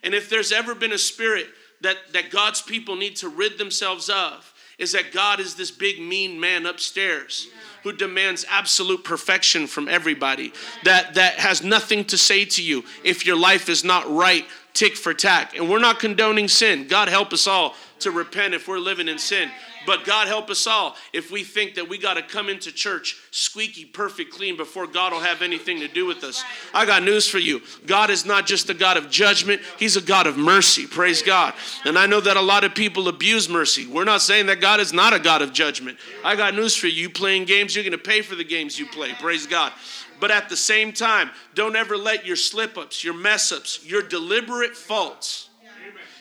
And 0.03 0.13
if 0.13 0.29
there's 0.29 0.51
ever 0.51 0.73
been 0.73 0.93
a 0.93 0.97
spirit 0.97 1.47
that, 1.81 1.97
that 2.13 2.29
God's 2.29 2.61
people 2.61 2.95
need 2.95 3.17
to 3.17 3.29
rid 3.29 3.57
themselves 3.57 4.09
of, 4.09 4.53
is 4.77 4.93
that 4.93 5.11
God 5.11 5.41
is 5.41 5.55
this 5.55 5.71
big 5.71 5.99
mean 5.99 6.39
man 6.39 6.65
upstairs 6.65 7.49
who 7.83 7.91
demands 7.91 8.45
absolute 8.49 9.03
perfection 9.03 9.67
from 9.67 9.89
everybody, 9.89 10.53
that, 10.85 11.15
that 11.15 11.33
has 11.33 11.61
nothing 11.61 12.05
to 12.05 12.17
say 12.17 12.45
to 12.45 12.63
you 12.63 12.83
if 13.03 13.25
your 13.25 13.37
life 13.37 13.67
is 13.67 13.83
not 13.83 14.09
right, 14.09 14.45
tick 14.73 14.95
for 14.95 15.13
tack. 15.13 15.55
And 15.55 15.69
we're 15.69 15.79
not 15.79 15.99
condoning 15.99 16.47
sin. 16.47 16.87
God 16.87 17.09
help 17.09 17.33
us 17.33 17.45
all 17.45 17.75
to 18.01 18.11
repent 18.11 18.53
if 18.53 18.67
we're 18.67 18.79
living 18.79 19.07
in 19.07 19.17
sin. 19.17 19.49
But 19.85 20.05
God 20.05 20.27
help 20.27 20.49
us 20.49 20.67
all 20.67 20.95
if 21.13 21.31
we 21.31 21.43
think 21.43 21.75
that 21.75 21.87
we 21.87 21.97
got 21.97 22.15
to 22.15 22.21
come 22.21 22.49
into 22.49 22.71
church 22.71 23.15
squeaky, 23.31 23.85
perfect, 23.85 24.33
clean 24.33 24.57
before 24.57 24.87
God 24.87 25.13
will 25.13 25.19
have 25.19 25.41
anything 25.41 25.79
to 25.79 25.87
do 25.87 26.05
with 26.05 26.23
us. 26.23 26.43
I 26.73 26.85
got 26.85 27.03
news 27.03 27.27
for 27.27 27.39
you. 27.39 27.61
God 27.85 28.09
is 28.09 28.25
not 28.25 28.45
just 28.45 28.69
a 28.69 28.73
God 28.73 28.97
of 28.97 29.09
judgment, 29.09 29.61
He's 29.77 29.95
a 29.95 30.01
God 30.01 30.27
of 30.27 30.37
mercy. 30.37 30.85
Praise 30.85 31.21
God. 31.21 31.53
And 31.85 31.97
I 31.97 32.05
know 32.05 32.21
that 32.21 32.37
a 32.37 32.41
lot 32.41 32.63
of 32.63 32.75
people 32.75 33.07
abuse 33.07 33.49
mercy. 33.49 33.87
We're 33.87 34.03
not 34.03 34.21
saying 34.21 34.47
that 34.47 34.61
God 34.61 34.79
is 34.79 34.93
not 34.93 35.13
a 35.13 35.19
God 35.19 35.41
of 35.41 35.53
judgment. 35.53 35.97
I 36.23 36.35
got 36.35 36.53
news 36.53 36.75
for 36.75 36.87
you. 36.87 37.03
You 37.03 37.09
playing 37.09 37.45
games, 37.45 37.75
you're 37.75 37.83
going 37.83 37.91
to 37.93 37.97
pay 37.97 38.21
for 38.21 38.35
the 38.35 38.43
games 38.43 38.77
you 38.77 38.85
play. 38.85 39.13
Praise 39.13 39.47
God. 39.47 39.71
But 40.19 40.31
at 40.31 40.49
the 40.49 40.57
same 40.57 40.91
time, 40.91 41.29
don't 41.55 41.75
ever 41.75 41.95
let 41.97 42.25
your 42.25 42.35
slip 42.35 42.77
ups, 42.77 43.03
your 43.03 43.13
mess 43.13 43.51
ups, 43.51 43.85
your 43.85 44.01
deliberate 44.01 44.75
faults 44.75 45.48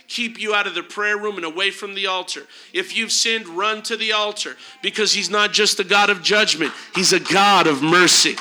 keep 0.09 0.41
you 0.41 0.55
out 0.55 0.67
of 0.67 0.75
the 0.75 0.83
prayer 0.83 1.17
room 1.17 1.37
and 1.37 1.45
away 1.45 1.71
from 1.71 1.95
the 1.95 2.07
altar. 2.07 2.47
If 2.73 2.97
you've 2.97 3.13
sinned, 3.13 3.47
run 3.47 3.83
to 3.85 3.97
the 3.97 4.13
altar 4.13 4.57
because 4.83 5.13
He's 5.13 5.31
not 5.31 5.53
just 5.53 5.79
a 5.79 5.85
God 5.85 6.11
of 6.11 6.23
judgment, 6.23 6.73
He's 6.95 7.13
a 7.13 7.21
God 7.21 7.67
of 7.67 7.83
mercy. 7.83 8.37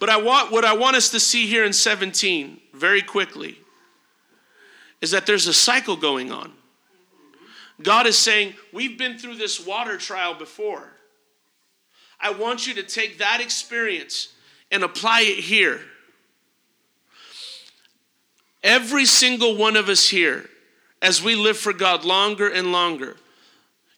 But 0.00 0.10
I 0.10 0.16
want 0.18 0.52
what 0.52 0.64
I 0.64 0.74
want 0.74 0.96
us 0.96 1.10
to 1.10 1.20
see 1.20 1.46
here 1.46 1.64
in 1.64 1.72
17 1.72 2.60
very 2.74 3.02
quickly 3.02 3.58
is 5.00 5.10
that 5.12 5.26
there's 5.26 5.46
a 5.46 5.54
cycle 5.54 5.96
going 5.96 6.30
on. 6.30 6.52
God 7.82 8.06
is 8.06 8.18
saying, 8.18 8.54
We've 8.72 8.98
been 8.98 9.18
through 9.18 9.36
this 9.36 9.64
water 9.64 9.96
trial 9.96 10.34
before. 10.34 10.92
I 12.20 12.30
want 12.30 12.66
you 12.66 12.74
to 12.74 12.82
take 12.82 13.18
that 13.18 13.40
experience 13.40 14.32
and 14.70 14.82
apply 14.82 15.20
it 15.20 15.38
here. 15.38 15.80
Every 18.62 19.06
single 19.06 19.56
one 19.56 19.76
of 19.76 19.88
us 19.88 20.08
here, 20.08 20.48
as 21.00 21.22
we 21.22 21.34
live 21.34 21.56
for 21.56 21.72
God 21.72 22.04
longer 22.04 22.48
and 22.48 22.72
longer, 22.72 23.16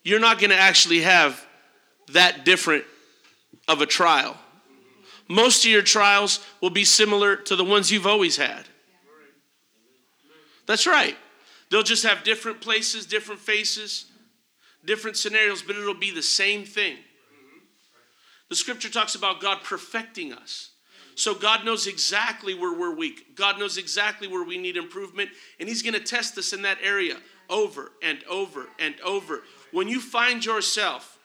you're 0.03 0.21
not 0.21 0.39
going 0.39 0.51
to 0.51 0.57
actually 0.57 1.01
have 1.01 1.47
that 2.13 2.45
different 2.45 2.85
of 3.69 3.81
a 3.81 3.87
trial. 3.87 4.37
Most 5.29 5.65
of 5.65 5.71
your 5.71 5.83
trials 5.83 6.45
will 6.61 6.71
be 6.71 6.85
similar 6.85 7.37
to 7.37 7.57
the 7.57 7.65
ones 7.65 7.91
you've 7.91 8.07
always 8.07 8.37
had. 8.37 8.65
That's 10.67 10.87
right. 10.87 11.17
They'll 11.71 11.83
just 11.83 12.05
have 12.05 12.25
different 12.25 12.61
places, 12.61 13.07
different 13.07 13.41
faces, 13.41 14.07
different 14.85 15.17
scenarios, 15.17 15.63
but 15.63 15.77
it'll 15.77 15.95
be 15.95 16.11
the 16.11 16.23
same 16.23 16.65
thing. 16.65 16.97
The 18.49 18.57
scripture 18.57 18.91
talks 18.91 19.15
about 19.15 19.41
God 19.41 19.63
perfecting 19.63 20.33
us. 20.33 20.71
So 21.21 21.35
God 21.35 21.67
knows 21.67 21.87
exactly 21.87 22.55
where 22.55 22.73
we're 22.73 22.95
weak. 22.95 23.37
God 23.37 23.59
knows 23.59 23.77
exactly 23.77 24.27
where 24.27 24.43
we 24.43 24.57
need 24.57 24.79
improvement, 24.79 25.29
and 25.59 25.69
He's 25.69 25.83
going 25.83 25.93
to 25.93 26.01
test 26.01 26.39
us 26.39 26.55
in 26.55 26.63
that 26.63 26.79
area 26.83 27.19
over 27.51 27.93
and 28.03 28.25
over 28.25 28.69
and 28.79 28.99
over. 29.03 29.43
When 29.71 29.87
you 29.87 30.01
find 30.01 30.43
yourself 30.43 31.19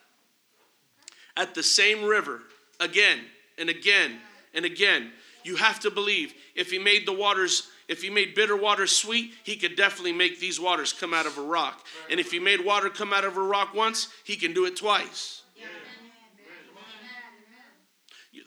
at 1.34 1.54
the 1.54 1.62
same 1.62 2.04
river 2.04 2.42
again 2.78 3.20
and 3.56 3.70
again 3.70 4.18
and 4.52 4.66
again, 4.66 5.12
you 5.44 5.56
have 5.56 5.80
to 5.80 5.90
believe 5.90 6.34
if 6.54 6.70
He 6.70 6.78
made 6.78 7.06
the 7.06 7.14
waters 7.14 7.70
if 7.88 8.02
he 8.02 8.10
made 8.10 8.34
bitter 8.34 8.56
water 8.56 8.88
sweet, 8.88 9.32
he 9.44 9.54
could 9.54 9.76
definitely 9.76 10.12
make 10.12 10.40
these 10.40 10.58
waters 10.58 10.92
come 10.92 11.14
out 11.14 11.24
of 11.24 11.38
a 11.38 11.40
rock. 11.42 11.86
And 12.10 12.18
if 12.18 12.32
he 12.32 12.40
made 12.40 12.64
water 12.64 12.90
come 12.90 13.12
out 13.12 13.24
of 13.24 13.36
a 13.36 13.40
rock 13.40 13.74
once, 13.74 14.08
he 14.24 14.34
can 14.34 14.52
do 14.52 14.64
it 14.64 14.74
twice. 14.74 15.42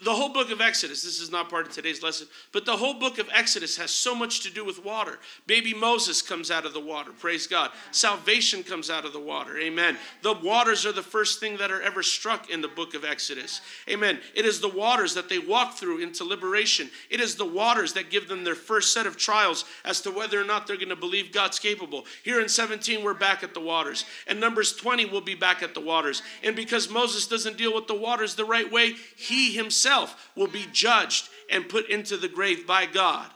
The 0.02 0.14
whole 0.14 0.30
book 0.30 0.50
of 0.50 0.60
Exodus, 0.60 1.02
this 1.02 1.20
is 1.20 1.30
not 1.30 1.50
part 1.50 1.66
of 1.66 1.72
today's 1.72 2.02
lesson, 2.02 2.26
but 2.52 2.64
the 2.64 2.76
whole 2.76 2.94
book 2.94 3.18
of 3.18 3.28
Exodus 3.34 3.76
has 3.76 3.90
so 3.90 4.14
much 4.14 4.40
to 4.40 4.50
do 4.50 4.64
with 4.64 4.82
water. 4.82 5.18
Baby 5.46 5.74
Moses 5.74 6.22
comes 6.22 6.50
out 6.50 6.64
of 6.64 6.72
the 6.72 6.80
water, 6.80 7.12
praise 7.12 7.46
God. 7.46 7.70
Salvation 7.90 8.62
comes 8.62 8.88
out 8.88 9.04
of 9.04 9.12
the 9.12 9.20
water, 9.20 9.58
amen. 9.58 9.98
The 10.22 10.32
waters 10.32 10.86
are 10.86 10.92
the 10.92 11.02
first 11.02 11.38
thing 11.38 11.58
that 11.58 11.70
are 11.70 11.82
ever 11.82 12.02
struck 12.02 12.48
in 12.48 12.62
the 12.62 12.68
book 12.68 12.94
of 12.94 13.04
Exodus, 13.04 13.60
amen. 13.88 14.20
It 14.34 14.46
is 14.46 14.60
the 14.60 14.68
waters 14.68 15.14
that 15.14 15.28
they 15.28 15.38
walk 15.38 15.74
through 15.74 16.02
into 16.02 16.24
liberation. 16.24 16.88
It 17.10 17.20
is 17.20 17.36
the 17.36 17.44
waters 17.44 17.92
that 17.92 18.10
give 18.10 18.26
them 18.26 18.42
their 18.42 18.54
first 18.54 18.94
set 18.94 19.06
of 19.06 19.18
trials 19.18 19.66
as 19.84 20.00
to 20.02 20.10
whether 20.10 20.40
or 20.40 20.44
not 20.44 20.66
they're 20.66 20.76
going 20.76 20.88
to 20.88 20.96
believe 20.96 21.30
God's 21.30 21.58
capable. 21.58 22.06
Here 22.22 22.40
in 22.40 22.48
17, 22.48 23.04
we're 23.04 23.12
back 23.12 23.42
at 23.42 23.52
the 23.52 23.60
waters, 23.60 24.06
and 24.26 24.40
Numbers 24.40 24.72
20 24.72 25.04
will 25.06 25.20
be 25.20 25.34
back 25.34 25.62
at 25.62 25.74
the 25.74 25.80
waters. 25.80 26.22
And 26.42 26.56
because 26.56 26.88
Moses 26.88 27.26
doesn't 27.26 27.58
deal 27.58 27.74
with 27.74 27.86
the 27.86 27.94
waters 27.94 28.34
the 28.34 28.46
right 28.46 28.70
way, 28.70 28.94
he 29.16 29.52
himself 29.54 29.89
will 30.36 30.46
be 30.46 30.66
judged 30.72 31.28
and 31.50 31.68
put 31.68 31.88
into 31.88 32.16
the 32.16 32.28
grave 32.28 32.66
by 32.66 32.86
God. 32.86 33.30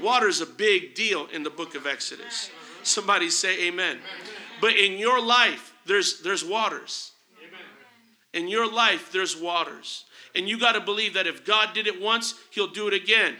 Water 0.00 0.28
is 0.28 0.40
a 0.40 0.46
big 0.46 0.94
deal 0.94 1.26
in 1.32 1.42
the 1.42 1.50
book 1.50 1.74
of 1.74 1.86
Exodus. 1.86 2.50
Somebody 2.82 3.30
say 3.30 3.68
amen. 3.68 3.98
But 4.60 4.76
in 4.76 4.98
your 4.98 5.20
life, 5.20 5.74
there's, 5.86 6.20
there's 6.20 6.44
waters. 6.44 7.12
In 8.32 8.48
your 8.48 8.70
life, 8.70 9.12
there's 9.12 9.36
waters. 9.36 10.04
And 10.34 10.48
you 10.48 10.58
got 10.58 10.72
to 10.72 10.80
believe 10.80 11.14
that 11.14 11.26
if 11.26 11.44
God 11.44 11.72
did 11.72 11.86
it 11.86 12.00
once, 12.00 12.34
He'll 12.50 12.66
do 12.66 12.88
it 12.88 12.94
again. 12.94 13.36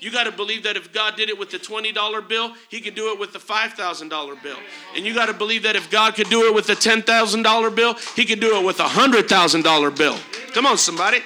You 0.00 0.10
got 0.10 0.24
to 0.24 0.32
believe 0.32 0.62
that 0.62 0.78
if 0.78 0.94
God 0.94 1.16
did 1.16 1.28
it 1.28 1.38
with 1.38 1.50
the 1.50 1.58
$20 1.58 2.26
bill, 2.26 2.54
He 2.70 2.80
can 2.80 2.94
do 2.94 3.12
it 3.12 3.18
with 3.18 3.34
the 3.34 3.38
$5,000 3.38 4.42
bill. 4.42 4.56
And 4.96 5.04
you 5.04 5.14
got 5.14 5.26
to 5.26 5.34
believe 5.34 5.64
that 5.64 5.76
if 5.76 5.90
God 5.90 6.14
could 6.14 6.30
do 6.30 6.46
it 6.48 6.54
with 6.54 6.66
the 6.66 6.72
$10,000 6.72 7.76
bill, 7.76 7.94
He 8.16 8.24
can 8.24 8.40
do 8.40 8.58
it 8.58 8.64
with 8.64 8.80
a 8.80 8.84
$100,000 8.84 9.96
bill. 9.98 10.16
Come 10.54 10.64
on, 10.64 10.78
somebody. 10.78 11.18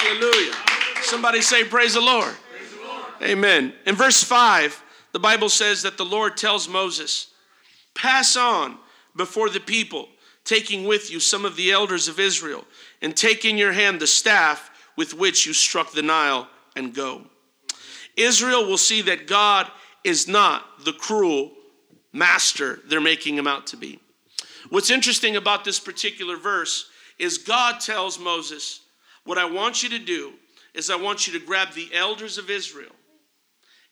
Hallelujah. 0.00 0.54
Somebody 1.02 1.42
say, 1.42 1.64
Praise 1.64 1.94
the 1.94 2.00
Lord. 2.00 2.34
Praise 2.50 2.72
the 2.72 2.86
Lord. 2.86 3.04
Amen. 3.22 3.74
In 3.86 3.94
verse 3.94 4.22
5, 4.22 4.82
the 5.12 5.18
Bible 5.18 5.48
says 5.48 5.82
that 5.82 5.98
the 5.98 6.04
Lord 6.04 6.36
tells 6.36 6.68
Moses, 6.68 7.28
Pass 7.94 8.36
on 8.36 8.78
before 9.14 9.50
the 9.50 9.60
people, 9.60 10.08
taking 10.44 10.84
with 10.86 11.10
you 11.10 11.20
some 11.20 11.44
of 11.44 11.56
the 11.56 11.70
elders 11.70 12.08
of 12.08 12.18
Israel, 12.18 12.64
and 13.02 13.14
take 13.14 13.44
in 13.44 13.58
your 13.58 13.72
hand 13.72 14.00
the 14.00 14.06
staff 14.06 14.70
with 14.96 15.14
which 15.14 15.46
you 15.46 15.52
struck 15.52 15.92
the 15.92 16.02
Nile, 16.02 16.48
and 16.76 16.94
go. 16.94 17.22
Israel 18.16 18.66
will 18.66 18.78
see 18.78 19.02
that 19.02 19.26
God 19.26 19.70
is 20.02 20.26
not 20.26 20.84
the 20.84 20.92
cruel 20.92 21.52
master 22.12 22.80
they're 22.86 23.00
making 23.00 23.36
him 23.36 23.46
out 23.46 23.66
to 23.68 23.76
be. 23.76 24.00
What's 24.70 24.90
interesting 24.90 25.36
about 25.36 25.64
this 25.64 25.80
particular 25.80 26.36
verse 26.36 26.88
is 27.18 27.38
God 27.38 27.80
tells 27.80 28.18
Moses, 28.18 28.80
what 29.24 29.38
I 29.38 29.44
want 29.44 29.82
you 29.82 29.88
to 29.90 29.98
do 29.98 30.32
is 30.74 30.90
I 30.90 30.96
want 30.96 31.26
you 31.26 31.38
to 31.38 31.44
grab 31.44 31.72
the 31.72 31.88
elders 31.94 32.38
of 32.38 32.50
Israel. 32.50 32.92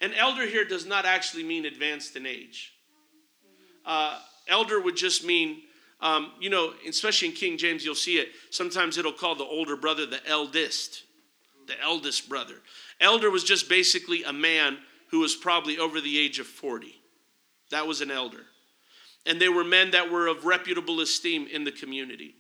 An 0.01 0.13
elder 0.15 0.47
here 0.47 0.65
does 0.65 0.87
not 0.87 1.05
actually 1.05 1.43
mean 1.43 1.65
advanced 1.65 2.17
in 2.17 2.25
age. 2.25 2.73
Uh, 3.85 4.19
elder 4.47 4.81
would 4.81 4.97
just 4.97 5.25
mean, 5.25 5.63
um, 6.01 6.33
you 6.41 6.51
know, 6.51 6.73
especially 6.89 7.29
in 7.29 7.35
King 7.35 7.59
James, 7.59 7.85
you'll 7.85 7.95
see 7.95 8.19
it. 8.19 8.29
Sometimes 8.51 8.97
it'll 8.97 9.13
call 9.13 9.35
the 9.35 9.45
older 9.45 9.77
brother 9.77 10.07
the 10.07 10.25
eldest, 10.27 11.03
the 11.67 11.81
eldest 11.83 12.29
brother. 12.29 12.57
Elder 13.01 13.31
was 13.31 13.45
just 13.45 13.69
basically 13.69 14.23
a 14.23 14.33
man 14.33 14.79
who 15.11 15.21
was 15.21 15.35
probably 15.35 15.79
over 15.79 16.01
the 16.01 16.19
age 16.19 16.39
of 16.39 16.47
40. 16.47 16.95
That 17.71 17.87
was 17.87 18.01
an 18.01 18.11
elder. 18.11 18.45
And 19.27 19.41
they 19.41 19.49
were 19.49 19.65
men 19.65 19.91
that 19.91 20.11
were 20.11 20.27
of 20.27 20.45
reputable 20.45 21.01
esteem 21.01 21.47
in 21.51 21.65
the 21.65 21.73
community. 21.73 22.35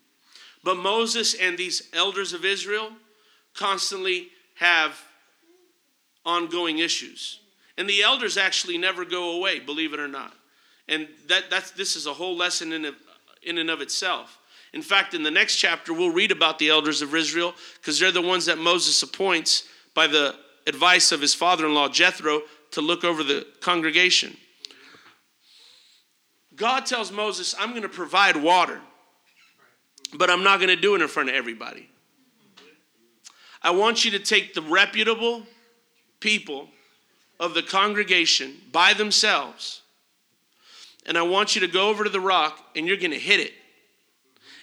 But 0.64 0.76
Moses 0.76 1.34
and 1.34 1.56
these 1.56 1.88
elders 1.92 2.32
of 2.32 2.44
Israel 2.44 2.90
constantly 3.54 4.28
have 4.56 5.00
ongoing 6.24 6.78
issues. 6.78 7.40
And 7.76 7.88
the 7.88 8.02
elders 8.02 8.36
actually 8.36 8.76
never 8.76 9.04
go 9.04 9.36
away, 9.36 9.60
believe 9.60 9.94
it 9.94 10.00
or 10.00 10.08
not. 10.08 10.34
And 10.88 11.08
that, 11.28 11.44
that's, 11.50 11.70
this 11.72 11.96
is 11.96 12.06
a 12.06 12.12
whole 12.12 12.36
lesson 12.36 12.72
in, 12.72 12.92
in 13.42 13.58
and 13.58 13.70
of 13.70 13.80
itself. 13.80 14.38
In 14.72 14.82
fact, 14.82 15.14
in 15.14 15.22
the 15.22 15.30
next 15.30 15.56
chapter, 15.56 15.92
we'll 15.92 16.10
read 16.10 16.30
about 16.30 16.58
the 16.58 16.68
elders 16.68 17.02
of 17.02 17.14
Israel 17.14 17.54
because 17.80 17.98
they're 17.98 18.12
the 18.12 18.20
ones 18.20 18.46
that 18.46 18.58
Moses 18.58 19.02
appoints 19.02 19.64
by 19.94 20.06
the 20.06 20.34
advice 20.66 21.12
of 21.12 21.20
his 21.20 21.34
father 21.34 21.66
in 21.66 21.74
law, 21.74 21.88
Jethro, 21.88 22.42
to 22.72 22.80
look 22.80 23.04
over 23.04 23.22
the 23.22 23.46
congregation. 23.60 24.36
God 26.54 26.84
tells 26.84 27.10
Moses, 27.10 27.54
I'm 27.58 27.70
going 27.70 27.82
to 27.82 27.88
provide 27.88 28.36
water, 28.36 28.80
but 30.16 30.30
I'm 30.30 30.42
not 30.42 30.58
going 30.58 30.70
to 30.70 30.80
do 30.80 30.94
it 30.94 31.02
in 31.02 31.08
front 31.08 31.28
of 31.28 31.34
everybody. 31.34 31.88
I 33.62 33.70
want 33.70 34.04
you 34.04 34.12
to 34.12 34.18
take 34.18 34.54
the 34.54 34.62
reputable 34.62 35.42
people 36.20 36.68
of 37.40 37.54
the 37.54 37.62
congregation 37.62 38.56
by 38.72 38.94
themselves, 38.94 39.82
and 41.06 41.18
I 41.18 41.22
want 41.22 41.54
you 41.54 41.60
to 41.62 41.68
go 41.68 41.88
over 41.88 42.04
to 42.04 42.10
the 42.10 42.20
rock 42.20 42.58
and 42.76 42.86
you're 42.86 42.96
going 42.96 43.10
to 43.10 43.18
hit 43.18 43.40
it, 43.40 43.52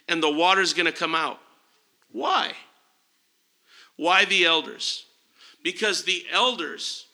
and 0.08 0.22
the 0.22 0.32
water's 0.32 0.74
going 0.74 0.86
to 0.86 0.92
come 0.92 1.16
out. 1.16 1.40
Why? 2.12 2.54
Why 3.98 4.26
the 4.26 4.46
elders? 4.46 5.06
Because 5.64 6.04
the 6.04 6.24
elders 6.32 7.06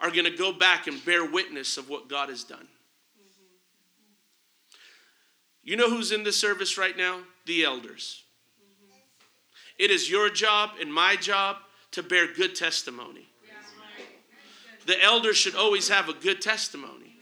are 0.00 0.10
going 0.10 0.24
to 0.24 0.36
go 0.36 0.52
back 0.52 0.86
and 0.86 1.02
bear 1.04 1.24
witness 1.24 1.78
of 1.78 1.88
what 1.88 2.08
God 2.08 2.28
has 2.28 2.44
done. 2.44 2.68
You 5.62 5.76
know 5.76 5.90
who's 5.90 6.12
in 6.12 6.22
this 6.22 6.36
service 6.36 6.78
right 6.78 6.96
now? 6.96 7.20
The 7.46 7.64
elders. 7.64 8.24
It 9.78 9.90
is 9.90 10.10
your 10.10 10.30
job 10.30 10.70
and 10.80 10.92
my 10.92 11.16
job 11.16 11.56
to 11.92 12.02
bear 12.02 12.32
good 12.32 12.54
testimony. 12.54 13.26
The 14.86 15.02
elders 15.02 15.36
should 15.36 15.54
always 15.54 15.88
have 15.88 16.08
a 16.08 16.12
good 16.12 16.40
testimony. 16.40 17.16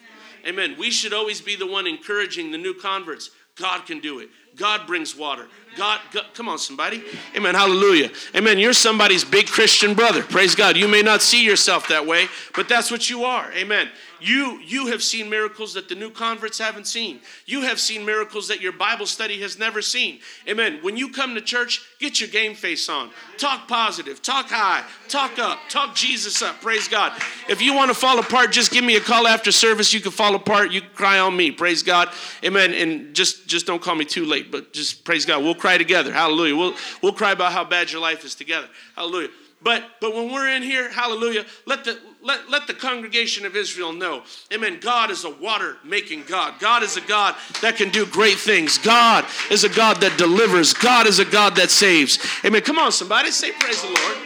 Amen. 0.46 0.76
We 0.78 0.90
should 0.90 1.14
always 1.14 1.40
be 1.40 1.56
the 1.56 1.66
one 1.66 1.86
encouraging 1.86 2.52
the 2.52 2.58
new 2.58 2.74
converts. 2.74 3.30
God 3.56 3.86
can 3.86 4.00
do 4.00 4.18
it. 4.18 4.28
God 4.56 4.86
brings 4.86 5.16
water. 5.16 5.48
God, 5.76 6.00
God, 6.12 6.26
come 6.34 6.48
on, 6.48 6.58
somebody. 6.58 7.02
Amen. 7.36 7.54
Hallelujah. 7.54 8.10
Amen. 8.36 8.58
You're 8.58 8.72
somebody's 8.72 9.24
big 9.24 9.46
Christian 9.46 9.94
brother. 9.94 10.22
Praise 10.22 10.54
God. 10.54 10.76
You 10.76 10.86
may 10.86 11.02
not 11.02 11.22
see 11.22 11.44
yourself 11.44 11.88
that 11.88 12.06
way, 12.06 12.28
but 12.54 12.68
that's 12.68 12.90
what 12.90 13.08
you 13.08 13.24
are. 13.24 13.50
Amen. 13.52 13.88
You, 14.24 14.58
you 14.60 14.86
have 14.86 15.02
seen 15.02 15.28
miracles 15.28 15.74
that 15.74 15.90
the 15.90 15.94
new 15.94 16.10
converts 16.10 16.58
haven't 16.58 16.86
seen. 16.86 17.20
You 17.44 17.60
have 17.60 17.78
seen 17.78 18.06
miracles 18.06 18.48
that 18.48 18.62
your 18.62 18.72
Bible 18.72 19.04
study 19.04 19.38
has 19.42 19.58
never 19.58 19.82
seen. 19.82 20.20
Amen. 20.48 20.78
When 20.80 20.96
you 20.96 21.10
come 21.10 21.34
to 21.34 21.42
church, 21.42 21.82
get 21.98 22.20
your 22.20 22.30
game 22.30 22.54
face 22.54 22.88
on. 22.88 23.10
Talk 23.36 23.68
positive, 23.68 24.22
talk 24.22 24.48
high, 24.48 24.82
talk 25.08 25.38
up, 25.38 25.58
talk 25.68 25.94
Jesus 25.94 26.40
up. 26.40 26.58
Praise 26.62 26.88
God. 26.88 27.12
If 27.50 27.60
you 27.60 27.74
want 27.74 27.90
to 27.90 27.94
fall 27.94 28.18
apart, 28.18 28.50
just 28.50 28.72
give 28.72 28.82
me 28.82 28.96
a 28.96 29.00
call 29.00 29.26
after 29.26 29.52
service. 29.52 29.92
You 29.92 30.00
can 30.00 30.10
fall 30.10 30.34
apart. 30.34 30.72
You 30.72 30.80
cry 30.80 31.18
on 31.18 31.36
me. 31.36 31.50
Praise 31.50 31.82
God. 31.82 32.08
Amen. 32.42 32.72
And 32.72 33.14
just, 33.14 33.46
just 33.46 33.66
don't 33.66 33.82
call 33.82 33.94
me 33.94 34.06
too 34.06 34.24
late, 34.24 34.50
but 34.50 34.72
just 34.72 35.04
praise 35.04 35.26
God. 35.26 35.44
We'll 35.44 35.54
cry 35.54 35.76
together. 35.76 36.10
Hallelujah. 36.10 36.56
We'll, 36.56 36.74
we'll 37.02 37.12
cry 37.12 37.32
about 37.32 37.52
how 37.52 37.64
bad 37.64 37.92
your 37.92 38.00
life 38.00 38.24
is 38.24 38.34
together. 38.34 38.68
Hallelujah. 38.96 39.28
But 39.64 39.82
but 39.98 40.14
when 40.14 40.30
we're 40.30 40.48
in 40.48 40.62
here, 40.62 40.90
hallelujah, 40.90 41.46
let 41.64 41.84
the 41.84 41.98
let, 42.24 42.48
let 42.48 42.66
the 42.66 42.72
congregation 42.72 43.44
of 43.44 43.54
Israel 43.54 43.92
know, 43.92 44.22
amen. 44.52 44.78
God 44.80 45.10
is 45.10 45.24
a 45.24 45.30
water 45.30 45.76
making 45.84 46.24
God. 46.24 46.58
God 46.58 46.82
is 46.82 46.96
a 46.96 47.02
God 47.02 47.36
that 47.60 47.76
can 47.76 47.90
do 47.90 48.06
great 48.06 48.38
things. 48.38 48.78
God 48.78 49.26
is 49.50 49.62
a 49.62 49.68
God 49.68 50.00
that 50.00 50.16
delivers. 50.16 50.72
God 50.72 51.06
is 51.06 51.18
a 51.18 51.24
God 51.24 51.54
that 51.56 51.70
saves. 51.70 52.18
Amen. 52.44 52.62
Come 52.62 52.78
on, 52.78 52.92
somebody, 52.92 53.30
say 53.30 53.52
praise 53.52 53.82
the 53.82 53.88
Lord. 53.88 54.16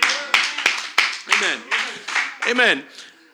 Amen. 1.37 1.61
Amen. 2.49 2.85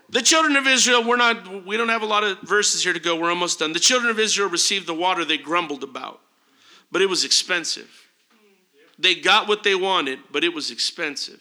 The 0.09 0.23
children 0.23 0.57
of 0.57 0.67
Israel, 0.67 1.05
we're 1.05 1.17
not, 1.17 1.67
we 1.67 1.77
don't 1.77 1.91
have 1.91 2.03
a 2.03 2.07
lot 2.07 2.25
of 2.25 2.41
verses 2.41 2.83
here 2.83 2.93
to 2.93 3.01
go. 3.01 3.17
We're 3.17 3.31
almost 3.31 3.59
done. 3.59 3.73
The 3.73 3.81
children 3.81 4.11
of 4.11 4.19
Israel 4.19 4.49
received 4.49 4.87
the 4.87 4.95
water 4.95 5.25
they 5.25 5.39
grumbled 5.39 5.85
about, 5.85 6.21
but 6.91 7.03
it 7.03 7.09
was 7.09 7.25
expensive. 7.25 7.91
They 8.99 9.15
got 9.15 9.47
what 9.47 9.63
they 9.63 9.75
wanted, 9.75 10.21
but 10.31 10.43
it 10.43 10.55
was 10.55 10.71
expensive. 10.71 11.41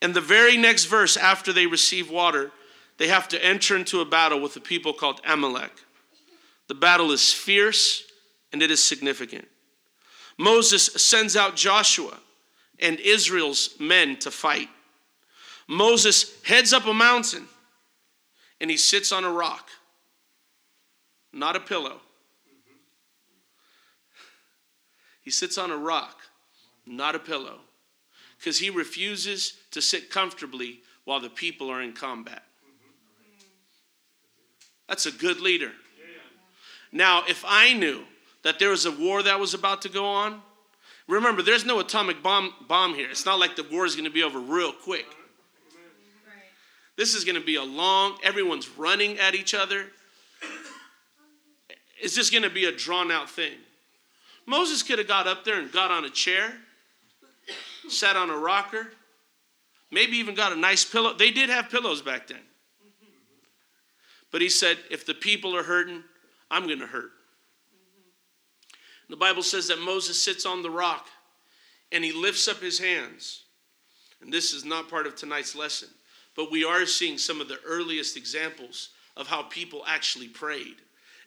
And 0.00 0.14
the 0.14 0.20
very 0.20 0.56
next 0.56 0.84
verse, 0.84 1.16
after 1.16 1.52
they 1.52 1.66
receive 1.66 2.10
water, 2.10 2.52
they 2.98 3.08
have 3.08 3.28
to 3.28 3.44
enter 3.44 3.76
into 3.76 4.00
a 4.00 4.04
battle 4.04 4.40
with 4.40 4.56
a 4.56 4.60
people 4.60 4.92
called 4.92 5.20
Amalek. 5.26 5.72
The 6.68 6.74
battle 6.74 7.10
is 7.12 7.32
fierce 7.32 8.04
and 8.52 8.62
it 8.62 8.70
is 8.70 8.82
significant. 8.82 9.48
Moses 10.36 10.86
sends 10.86 11.36
out 11.36 11.56
Joshua 11.56 12.18
and 12.78 13.00
Israel's 13.00 13.70
men 13.80 14.16
to 14.18 14.30
fight. 14.30 14.68
Moses 15.66 16.40
heads 16.44 16.72
up 16.72 16.86
a 16.86 16.94
mountain 16.94 17.46
and 18.60 18.70
he 18.70 18.76
sits 18.76 19.12
on 19.12 19.24
a 19.24 19.30
rock, 19.30 19.68
not 21.32 21.56
a 21.56 21.60
pillow. 21.60 22.00
He 25.22 25.30
sits 25.30 25.58
on 25.58 25.70
a 25.70 25.76
rock, 25.76 26.20
not 26.86 27.14
a 27.14 27.18
pillow 27.18 27.60
because 28.38 28.58
he 28.58 28.70
refuses 28.70 29.57
to 29.70 29.82
sit 29.82 30.10
comfortably 30.10 30.80
while 31.04 31.20
the 31.20 31.30
people 31.30 31.70
are 31.70 31.82
in 31.82 31.92
combat. 31.92 32.42
That's 34.88 35.06
a 35.06 35.12
good 35.12 35.40
leader. 35.40 35.72
Now, 36.92 37.22
if 37.28 37.44
I 37.46 37.74
knew 37.74 38.04
that 38.42 38.58
there 38.58 38.70
was 38.70 38.86
a 38.86 38.92
war 38.92 39.22
that 39.22 39.38
was 39.38 39.52
about 39.52 39.82
to 39.82 39.88
go 39.88 40.06
on, 40.06 40.40
remember, 41.06 41.42
there's 41.42 41.66
no 41.66 41.80
atomic 41.80 42.22
bomb, 42.22 42.54
bomb 42.66 42.94
here. 42.94 43.10
It's 43.10 43.26
not 43.26 43.38
like 43.38 43.56
the 43.56 43.66
war 43.70 43.84
is 43.84 43.94
going 43.94 44.06
to 44.06 44.10
be 44.10 44.22
over 44.22 44.38
real 44.38 44.72
quick. 44.72 45.06
This 46.96 47.14
is 47.14 47.24
going 47.24 47.36
to 47.36 47.44
be 47.44 47.56
a 47.56 47.62
long, 47.62 48.18
everyone's 48.24 48.68
running 48.70 49.18
at 49.18 49.34
each 49.34 49.54
other. 49.54 49.86
It's 52.00 52.14
just 52.14 52.32
going 52.32 52.44
to 52.44 52.50
be 52.50 52.64
a 52.64 52.72
drawn 52.72 53.10
out 53.12 53.28
thing. 53.28 53.52
Moses 54.46 54.82
could 54.82 54.98
have 54.98 55.06
got 55.06 55.26
up 55.26 55.44
there 55.44 55.60
and 55.60 55.70
got 55.70 55.90
on 55.90 56.04
a 56.04 56.10
chair 56.10 56.54
sat 57.88 58.16
on 58.16 58.30
a 58.30 58.36
rocker, 58.36 58.92
maybe 59.90 60.16
even 60.16 60.34
got 60.34 60.52
a 60.52 60.56
nice 60.56 60.84
pillow. 60.84 61.14
They 61.14 61.30
did 61.30 61.50
have 61.50 61.70
pillows 61.70 62.02
back 62.02 62.26
then. 62.26 62.40
But 64.30 64.42
he 64.42 64.48
said, 64.48 64.76
if 64.90 65.06
the 65.06 65.14
people 65.14 65.56
are 65.56 65.62
hurting, 65.62 66.02
I'm 66.50 66.66
going 66.66 66.80
to 66.80 66.86
hurt. 66.86 67.10
The 69.08 69.16
Bible 69.16 69.42
says 69.42 69.68
that 69.68 69.80
Moses 69.80 70.22
sits 70.22 70.44
on 70.44 70.62
the 70.62 70.70
rock 70.70 71.06
and 71.90 72.04
he 72.04 72.12
lifts 72.12 72.46
up 72.46 72.58
his 72.58 72.78
hands. 72.78 73.44
And 74.20 74.32
this 74.32 74.52
is 74.52 74.64
not 74.64 74.90
part 74.90 75.06
of 75.06 75.16
tonight's 75.16 75.54
lesson, 75.54 75.88
but 76.36 76.50
we 76.50 76.64
are 76.64 76.84
seeing 76.84 77.16
some 77.18 77.40
of 77.40 77.48
the 77.48 77.60
earliest 77.66 78.16
examples 78.16 78.90
of 79.16 79.26
how 79.26 79.42
people 79.44 79.82
actually 79.86 80.28
prayed. 80.28 80.76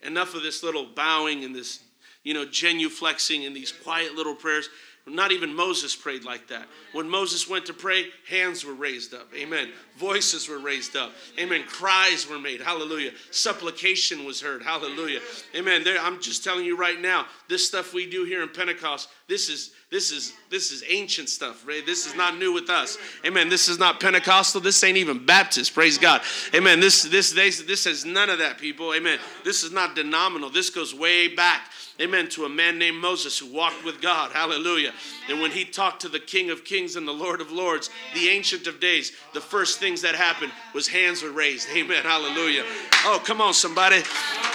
Enough 0.04 0.36
of 0.36 0.43
this 0.43 0.62
little 0.63 0.86
bowing 0.86 1.43
and 1.43 1.56
this, 1.56 1.80
you 2.24 2.34
know, 2.34 2.45
genuflexing 2.45 3.47
and 3.47 3.56
these 3.56 3.71
quiet 3.71 4.13
little 4.15 4.36
prayers. 4.36 4.69
Not 5.07 5.31
even 5.31 5.53
Moses 5.53 5.95
prayed 5.95 6.23
like 6.23 6.47
that. 6.49 6.67
When 6.93 7.09
Moses 7.09 7.49
went 7.49 7.65
to 7.65 7.73
pray, 7.73 8.05
hands 8.29 8.63
were 8.63 8.75
raised 8.75 9.15
up. 9.15 9.27
Amen. 9.35 9.71
Voices 9.97 10.47
were 10.47 10.59
raised 10.59 10.95
up. 10.95 11.11
Amen. 11.39 11.63
Cries 11.67 12.29
were 12.29 12.37
made. 12.37 12.61
Hallelujah. 12.61 13.11
Supplication 13.31 14.25
was 14.25 14.39
heard. 14.39 14.61
Hallelujah. 14.61 15.19
Amen. 15.55 15.83
There, 15.83 15.99
I'm 15.99 16.21
just 16.21 16.43
telling 16.43 16.65
you 16.65 16.77
right 16.77 17.01
now, 17.01 17.25
this 17.49 17.67
stuff 17.67 17.93
we 17.93 18.07
do 18.07 18.25
here 18.25 18.43
in 18.43 18.49
Pentecost, 18.49 19.09
this 19.27 19.49
is 19.49 19.71
this 19.89 20.11
is 20.11 20.33
this 20.49 20.71
is 20.71 20.83
ancient 20.87 21.29
stuff. 21.29 21.67
Right? 21.67 21.85
This 21.85 22.05
is 22.05 22.15
not 22.15 22.37
new 22.37 22.53
with 22.53 22.69
us. 22.69 22.97
Amen. 23.25 23.49
This 23.49 23.67
is 23.69 23.79
not 23.79 23.99
Pentecostal. 23.99 24.61
This 24.61 24.83
ain't 24.83 24.97
even 24.97 25.25
Baptist. 25.25 25.73
Praise 25.73 25.97
God. 25.97 26.21
Amen. 26.53 26.79
This 26.79 27.03
this 27.03 27.31
this 27.31 27.63
this 27.63 27.85
has 27.85 28.05
none 28.05 28.29
of 28.29 28.37
that, 28.37 28.59
people. 28.59 28.93
Amen. 28.93 29.19
This 29.43 29.63
is 29.63 29.71
not 29.71 29.95
denominal. 29.95 30.49
This 30.49 30.69
goes 30.69 30.93
way 30.93 31.27
back 31.27 31.70
amen, 32.01 32.27
to 32.29 32.45
a 32.45 32.49
man 32.49 32.77
named 32.77 32.97
Moses 32.97 33.37
who 33.37 33.53
walked 33.53 33.85
with 33.85 34.01
God. 34.01 34.31
Hallelujah. 34.31 34.91
And 35.29 35.41
when 35.41 35.51
he 35.51 35.63
talked 35.63 36.01
to 36.01 36.09
the 36.09 36.19
King 36.19 36.49
of 36.49 36.65
Kings 36.65 36.95
and 36.95 37.07
the 37.07 37.11
Lord 37.13 37.39
of 37.39 37.51
Lords, 37.51 37.89
the 38.13 38.29
Ancient 38.29 38.67
of 38.67 38.79
Days, 38.79 39.11
the 39.33 39.41
first 39.41 39.79
things 39.79 40.01
that 40.01 40.15
happened 40.15 40.51
was 40.73 40.87
hands 40.87 41.23
were 41.23 41.31
raised. 41.31 41.69
Amen. 41.69 42.03
Hallelujah. 42.03 42.63
Oh, 43.05 43.21
come 43.23 43.39
on, 43.39 43.53
somebody. 43.53 44.01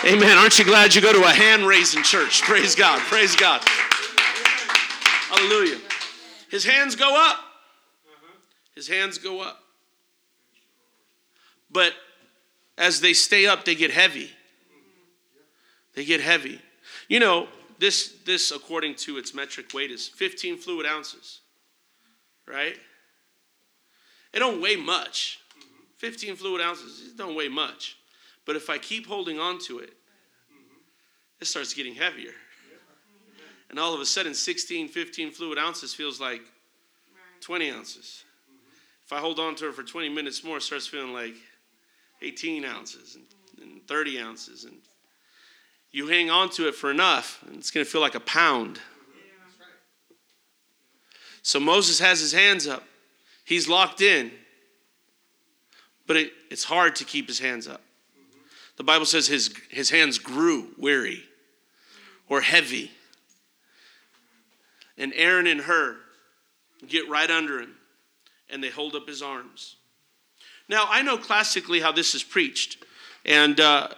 Amen. 0.04 0.36
Aren't 0.36 0.58
you 0.58 0.64
glad 0.64 0.94
you 0.94 1.00
go 1.00 1.12
to 1.12 1.24
a 1.24 1.32
hand 1.32 1.66
raising 1.66 2.02
church? 2.02 2.42
Praise 2.42 2.74
God. 2.74 3.00
Praise 3.00 3.36
God. 3.36 3.62
Hallelujah. 5.28 5.78
His 6.50 6.64
hands 6.64 6.96
go 6.96 7.14
up. 7.16 7.38
His 8.74 8.88
hands 8.88 9.18
go 9.18 9.40
up. 9.40 9.62
But 11.70 11.92
as 12.78 13.00
they 13.00 13.12
stay 13.12 13.46
up, 13.46 13.64
they 13.64 13.74
get 13.74 13.90
heavy. 13.90 14.30
They 15.94 16.04
get 16.04 16.20
heavy. 16.20 16.60
You 17.08 17.20
know, 17.20 17.48
this, 17.78 18.16
this 18.24 18.50
according 18.50 18.94
to 18.96 19.18
its 19.18 19.34
metric 19.34 19.72
weight, 19.74 19.90
is 19.90 20.08
15 20.08 20.58
fluid 20.58 20.86
ounces, 20.86 21.40
right? 22.46 22.76
It 24.32 24.38
don't 24.38 24.60
weigh 24.60 24.76
much. 24.76 25.40
15 25.98 26.36
fluid 26.36 26.60
ounces, 26.60 27.08
it 27.08 27.16
don't 27.16 27.34
weigh 27.34 27.48
much. 27.48 27.96
But 28.44 28.56
if 28.56 28.70
I 28.70 28.78
keep 28.78 29.06
holding 29.06 29.38
on 29.38 29.58
to 29.60 29.78
it, 29.78 29.94
it 31.40 31.46
starts 31.46 31.74
getting 31.74 31.94
heavier. 31.94 32.32
And 33.70 33.78
all 33.78 33.92
of 33.92 34.00
a 34.00 34.06
sudden, 34.06 34.34
16, 34.34 34.88
15 34.88 35.32
fluid 35.32 35.58
ounces 35.58 35.92
feels 35.92 36.20
like 36.20 36.42
20 37.40 37.70
ounces. 37.70 38.24
If 39.04 39.12
I 39.12 39.18
hold 39.18 39.38
on 39.38 39.54
to 39.56 39.68
it 39.68 39.74
for 39.74 39.82
20 39.82 40.08
minutes 40.08 40.44
more, 40.44 40.58
it 40.58 40.62
starts 40.62 40.86
feeling 40.86 41.12
like 41.12 41.34
18 42.22 42.64
ounces 42.64 43.16
and, 43.16 43.24
and 43.62 43.86
30 43.86 44.20
ounces. 44.20 44.64
And 44.64 44.76
you 45.96 46.08
hang 46.08 46.28
on 46.28 46.50
to 46.50 46.68
it 46.68 46.74
for 46.74 46.90
enough, 46.90 47.42
and 47.46 47.56
it's 47.56 47.70
going 47.70 47.82
to 47.82 47.90
feel 47.90 48.02
like 48.02 48.14
a 48.14 48.20
pound. 48.20 48.78
So 51.40 51.58
Moses 51.58 52.00
has 52.00 52.20
his 52.20 52.32
hands 52.32 52.66
up. 52.66 52.84
He's 53.46 53.66
locked 53.66 54.02
in. 54.02 54.30
But 56.06 56.18
it, 56.18 56.32
it's 56.50 56.64
hard 56.64 56.96
to 56.96 57.06
keep 57.06 57.26
his 57.26 57.38
hands 57.38 57.66
up. 57.66 57.80
The 58.76 58.84
Bible 58.84 59.06
says 59.06 59.26
his, 59.26 59.54
his 59.70 59.88
hands 59.88 60.18
grew 60.18 60.68
weary 60.76 61.24
or 62.28 62.42
heavy. 62.42 62.90
And 64.98 65.14
Aaron 65.16 65.46
and 65.46 65.62
Hur 65.62 65.96
get 66.86 67.08
right 67.08 67.30
under 67.30 67.58
him 67.58 67.74
and 68.50 68.62
they 68.62 68.68
hold 68.68 68.94
up 68.94 69.08
his 69.08 69.22
arms. 69.22 69.76
Now, 70.68 70.84
I 70.90 71.00
know 71.00 71.16
classically 71.16 71.80
how 71.80 71.90
this 71.90 72.14
is 72.14 72.22
preached. 72.22 72.84
And, 73.24 73.58
uh, 73.58 73.88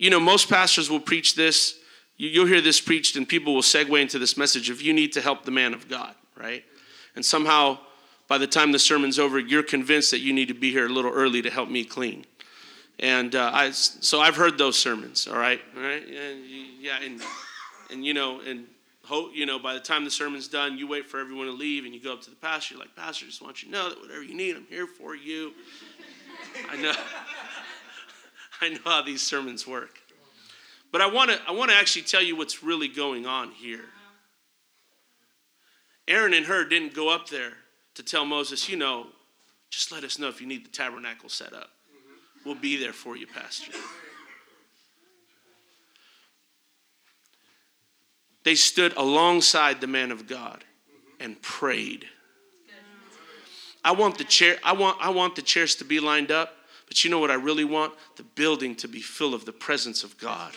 you 0.00 0.08
know, 0.08 0.18
most 0.18 0.48
pastors 0.48 0.88
will 0.88 0.98
preach 0.98 1.34
this. 1.34 1.78
You'll 2.16 2.46
hear 2.46 2.62
this 2.62 2.80
preached, 2.80 3.16
and 3.16 3.28
people 3.28 3.54
will 3.54 3.60
segue 3.60 4.00
into 4.00 4.18
this 4.18 4.34
message 4.34 4.70
of 4.70 4.80
you 4.80 4.94
need 4.94 5.12
to 5.12 5.20
help 5.20 5.44
the 5.44 5.50
man 5.50 5.74
of 5.74 5.90
God, 5.90 6.14
right? 6.38 6.64
And 7.16 7.24
somehow, 7.24 7.78
by 8.26 8.38
the 8.38 8.46
time 8.46 8.72
the 8.72 8.78
sermon's 8.78 9.18
over, 9.18 9.38
you're 9.38 9.62
convinced 9.62 10.10
that 10.12 10.20
you 10.20 10.32
need 10.32 10.48
to 10.48 10.54
be 10.54 10.70
here 10.70 10.86
a 10.86 10.88
little 10.88 11.12
early 11.12 11.42
to 11.42 11.50
help 11.50 11.68
me 11.68 11.84
clean. 11.84 12.24
And 12.98 13.34
uh, 13.34 13.50
I, 13.52 13.72
so 13.72 14.20
I've 14.20 14.36
heard 14.36 14.56
those 14.56 14.78
sermons, 14.78 15.28
all 15.28 15.36
right? 15.36 15.60
All 15.76 15.82
right? 15.82 16.02
And, 16.02 16.46
yeah, 16.80 16.96
and, 17.04 17.20
and 17.90 18.02
you 18.02 18.14
know, 18.14 18.40
and 18.40 18.64
hope 19.04 19.32
you 19.34 19.44
know, 19.44 19.58
by 19.58 19.74
the 19.74 19.80
time 19.80 20.04
the 20.04 20.10
sermon's 20.10 20.48
done, 20.48 20.78
you 20.78 20.88
wait 20.88 21.06
for 21.06 21.20
everyone 21.20 21.44
to 21.44 21.52
leave 21.52 21.84
and 21.84 21.92
you 21.92 22.00
go 22.02 22.14
up 22.14 22.22
to 22.22 22.30
the 22.30 22.36
pastor. 22.36 22.74
You're 22.74 22.82
like, 22.82 22.96
Pastor, 22.96 23.26
just 23.26 23.42
want 23.42 23.62
you 23.62 23.68
to 23.68 23.74
know 23.74 23.90
that 23.90 24.00
whatever 24.00 24.22
you 24.22 24.34
need, 24.34 24.56
I'm 24.56 24.66
here 24.66 24.86
for 24.86 25.14
you. 25.14 25.52
I 26.70 26.76
know. 26.76 26.94
I 28.60 28.70
know 28.70 28.78
how 28.84 29.02
these 29.02 29.22
sermons 29.22 29.66
work. 29.66 29.98
But 30.92 31.00
I 31.00 31.06
want 31.06 31.30
to 31.30 31.40
I 31.46 31.52
want 31.52 31.70
to 31.70 31.76
actually 31.76 32.02
tell 32.02 32.22
you 32.22 32.36
what's 32.36 32.62
really 32.62 32.88
going 32.88 33.26
on 33.26 33.52
here. 33.52 33.84
Aaron 36.08 36.34
and 36.34 36.46
Hur 36.46 36.64
didn't 36.64 36.94
go 36.94 37.08
up 37.08 37.28
there 37.28 37.52
to 37.94 38.02
tell 38.02 38.24
Moses, 38.24 38.68
you 38.68 38.76
know, 38.76 39.06
just 39.70 39.92
let 39.92 40.02
us 40.02 40.18
know 40.18 40.28
if 40.28 40.40
you 40.40 40.46
need 40.46 40.64
the 40.64 40.70
tabernacle 40.70 41.28
set 41.28 41.52
up. 41.52 41.70
We'll 42.44 42.56
be 42.56 42.76
there 42.76 42.92
for 42.92 43.16
you, 43.16 43.26
Pastor. 43.26 43.72
They 48.42 48.54
stood 48.54 48.96
alongside 48.96 49.80
the 49.80 49.86
man 49.86 50.10
of 50.10 50.26
God 50.26 50.64
and 51.20 51.40
prayed. 51.42 52.06
I 53.84 53.92
want 53.92 54.18
the 54.18 54.24
chair 54.24 54.56
I 54.64 54.72
want 54.72 54.98
I 55.00 55.10
want 55.10 55.36
the 55.36 55.42
chairs 55.42 55.76
to 55.76 55.84
be 55.84 56.00
lined 56.00 56.30
up, 56.30 56.54
but 56.90 57.04
you 57.04 57.08
know 57.08 57.20
what 57.20 57.30
I 57.30 57.34
really 57.34 57.62
want? 57.62 57.94
The 58.16 58.24
building 58.24 58.74
to 58.74 58.88
be 58.88 59.00
full 59.00 59.32
of 59.32 59.44
the 59.44 59.52
presence 59.52 60.02
of 60.02 60.18
God. 60.18 60.56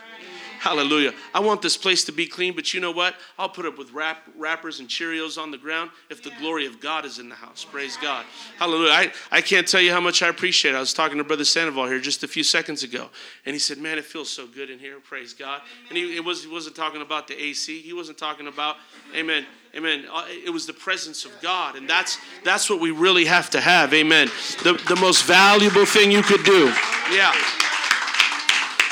Hallelujah. 0.59 1.13
I 1.31 1.41
want 1.41 1.61
this 1.61 1.77
place 1.77 2.03
to 2.05 2.11
be 2.11 2.25
clean, 2.25 2.55
but 2.55 2.73
you 2.73 2.79
know 2.79 2.89
what? 2.89 3.13
I'll 3.37 3.49
put 3.49 3.67
up 3.67 3.77
with 3.77 3.91
wrap, 3.91 4.23
wrappers 4.35 4.79
and 4.79 4.89
Cheerios 4.89 5.37
on 5.37 5.51
the 5.51 5.59
ground 5.59 5.91
if 6.09 6.23
the 6.23 6.31
glory 6.39 6.65
of 6.65 6.79
God 6.79 7.05
is 7.05 7.19
in 7.19 7.29
the 7.29 7.35
house. 7.35 7.63
Praise 7.63 7.97
God. 7.97 8.25
Hallelujah. 8.57 8.93
I, 8.93 9.11
I 9.29 9.41
can't 9.41 9.67
tell 9.67 9.81
you 9.81 9.91
how 9.91 9.99
much 9.99 10.23
I 10.23 10.27
appreciate 10.27 10.73
it. 10.73 10.77
I 10.77 10.79
was 10.79 10.93
talking 10.93 11.19
to 11.19 11.23
Brother 11.23 11.45
Sandoval 11.45 11.85
here 11.85 11.99
just 11.99 12.23
a 12.23 12.27
few 12.27 12.43
seconds 12.43 12.81
ago, 12.81 13.09
and 13.45 13.53
he 13.53 13.59
said, 13.59 13.77
Man, 13.77 13.99
it 13.99 14.05
feels 14.05 14.31
so 14.31 14.47
good 14.47 14.71
in 14.71 14.79
here. 14.79 14.99
Praise 15.01 15.35
God. 15.35 15.61
And 15.89 15.97
he, 15.97 16.19
was, 16.19 16.45
he 16.45 16.49
wasn't 16.49 16.75
talking 16.75 17.03
about 17.03 17.27
the 17.27 17.39
AC, 17.39 17.79
he 17.79 17.93
wasn't 17.93 18.17
talking 18.17 18.47
about, 18.47 18.77
amen. 19.13 19.45
Amen. 19.75 20.05
Uh, 20.11 20.25
it 20.29 20.51
was 20.51 20.67
the 20.67 20.73
presence 20.73 21.25
of 21.25 21.31
God, 21.41 21.75
and 21.75 21.89
that's 21.89 22.19
that's 22.43 22.69
what 22.69 22.79
we 22.79 22.91
really 22.91 23.25
have 23.25 23.49
to 23.51 23.61
have. 23.61 23.93
Amen. 23.93 24.29
The 24.63 24.73
the 24.87 24.95
most 24.95 25.25
valuable 25.25 25.85
thing 25.85 26.11
you 26.11 26.21
could 26.21 26.43
do. 26.43 26.71
Yeah. 27.11 27.33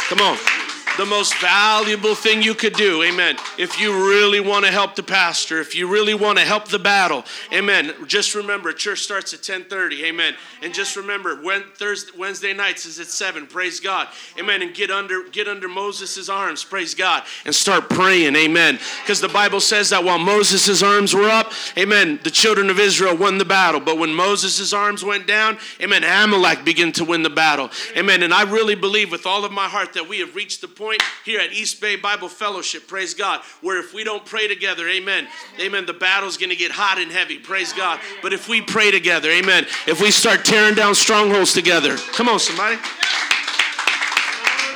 Come 0.10 0.22
on 0.22 0.61
the 0.98 1.06
most 1.06 1.36
valuable 1.38 2.16
thing 2.16 2.42
you 2.42 2.54
could 2.54 2.74
do. 2.74 3.04
Amen. 3.04 3.38
If 3.58 3.80
you 3.80 3.94
really 4.10 4.40
want 4.40 4.66
to 4.66 4.72
help 4.72 4.96
the 4.96 5.04
pastor, 5.04 5.60
if 5.62 5.74
you 5.76 5.88
really 5.88 6.14
want 6.14 6.38
to 6.38 6.44
help 6.44 6.68
the 6.68 6.80
battle, 6.80 7.24
amen. 7.54 7.94
Just 8.08 8.36
remember, 8.36 8.74
church 8.74 9.00
starts 9.00 9.34
at 9.34 9.42
10:30. 9.42 10.04
Amen. 10.04 10.36
And 10.62 10.74
just 10.74 10.96
remember, 10.96 11.42
when 11.42 11.64
Thursday, 11.76 12.12
Wednesday 12.18 12.54
nights 12.54 12.86
is 12.86 13.00
at 13.00 13.08
7. 13.08 13.48
Praise 13.48 13.80
God. 13.80 14.10
Amen. 14.38 14.62
And 14.62 14.74
get 14.74 14.92
under 14.92 15.24
get 15.30 15.48
under 15.48 15.70
Moses' 15.70 16.30
arms. 16.30 16.64
Praise 16.64 16.94
God. 16.94 17.24
And 17.46 17.56
start 17.56 17.90
praying. 17.90 18.36
Amen. 18.36 18.80
Because 19.02 19.22
the 19.22 19.30
Bible 19.30 19.62
says 19.62 19.90
that 19.92 20.04
while 20.04 20.20
Moses' 20.20 20.84
arms 20.84 21.14
were 21.14 21.30
up, 21.30 21.54
amen, 21.78 22.20
the 22.24 22.32
children 22.32 22.70
of 22.70 22.80
Israel 22.80 23.16
won 23.16 23.38
the 23.38 23.46
battle. 23.46 23.80
But 23.80 23.98
when 23.98 24.14
Moses' 24.14 24.74
arms 24.74 25.04
went 25.04 25.26
down, 25.26 25.58
amen, 25.82 26.04
Amalek 26.04 26.66
began 26.66 26.92
to 26.94 27.06
win 27.06 27.24
the 27.24 27.30
battle. 27.30 27.70
Amen. 27.96 28.24
And 28.24 28.34
I 28.34 28.44
really 28.44 28.76
believe 28.76 29.12
with 29.12 29.26
all 29.26 29.46
of 29.46 29.52
my 29.52 29.68
heart 29.68 29.94
that 29.94 30.08
we 30.08 30.20
have 30.20 30.36
reached 30.36 30.62
the 30.62 30.68
point 30.68 30.81
here 31.24 31.40
at 31.40 31.54
East 31.54 31.82
Bay 31.82 31.96
Bible 31.96 32.30
Fellowship, 32.30 32.88
praise 32.88 33.14
God, 33.14 33.42
where 33.62 33.80
if 33.80 33.94
we 33.94 34.04
don't 34.04 34.26
pray 34.26 34.48
together, 34.48 34.88
amen, 34.88 35.28
amen, 35.60 35.86
the 35.86 35.94
battle's 35.94 36.38
gonna 36.38 36.56
get 36.56 36.72
hot 36.72 36.98
and 36.98 37.12
heavy, 37.12 37.38
praise 37.38 37.74
God. 37.74 38.00
But 38.22 38.34
if 38.34 38.50
we 38.50 38.62
pray 38.62 38.92
together, 38.92 39.30
amen, 39.30 39.66
if 39.88 40.02
we 40.02 40.12
start 40.12 40.44
tearing 40.44 40.76
down 40.76 40.96
strongholds 40.96 41.54
together, 41.54 41.98
come 42.14 42.28
on, 42.30 42.40
somebody. 42.40 42.78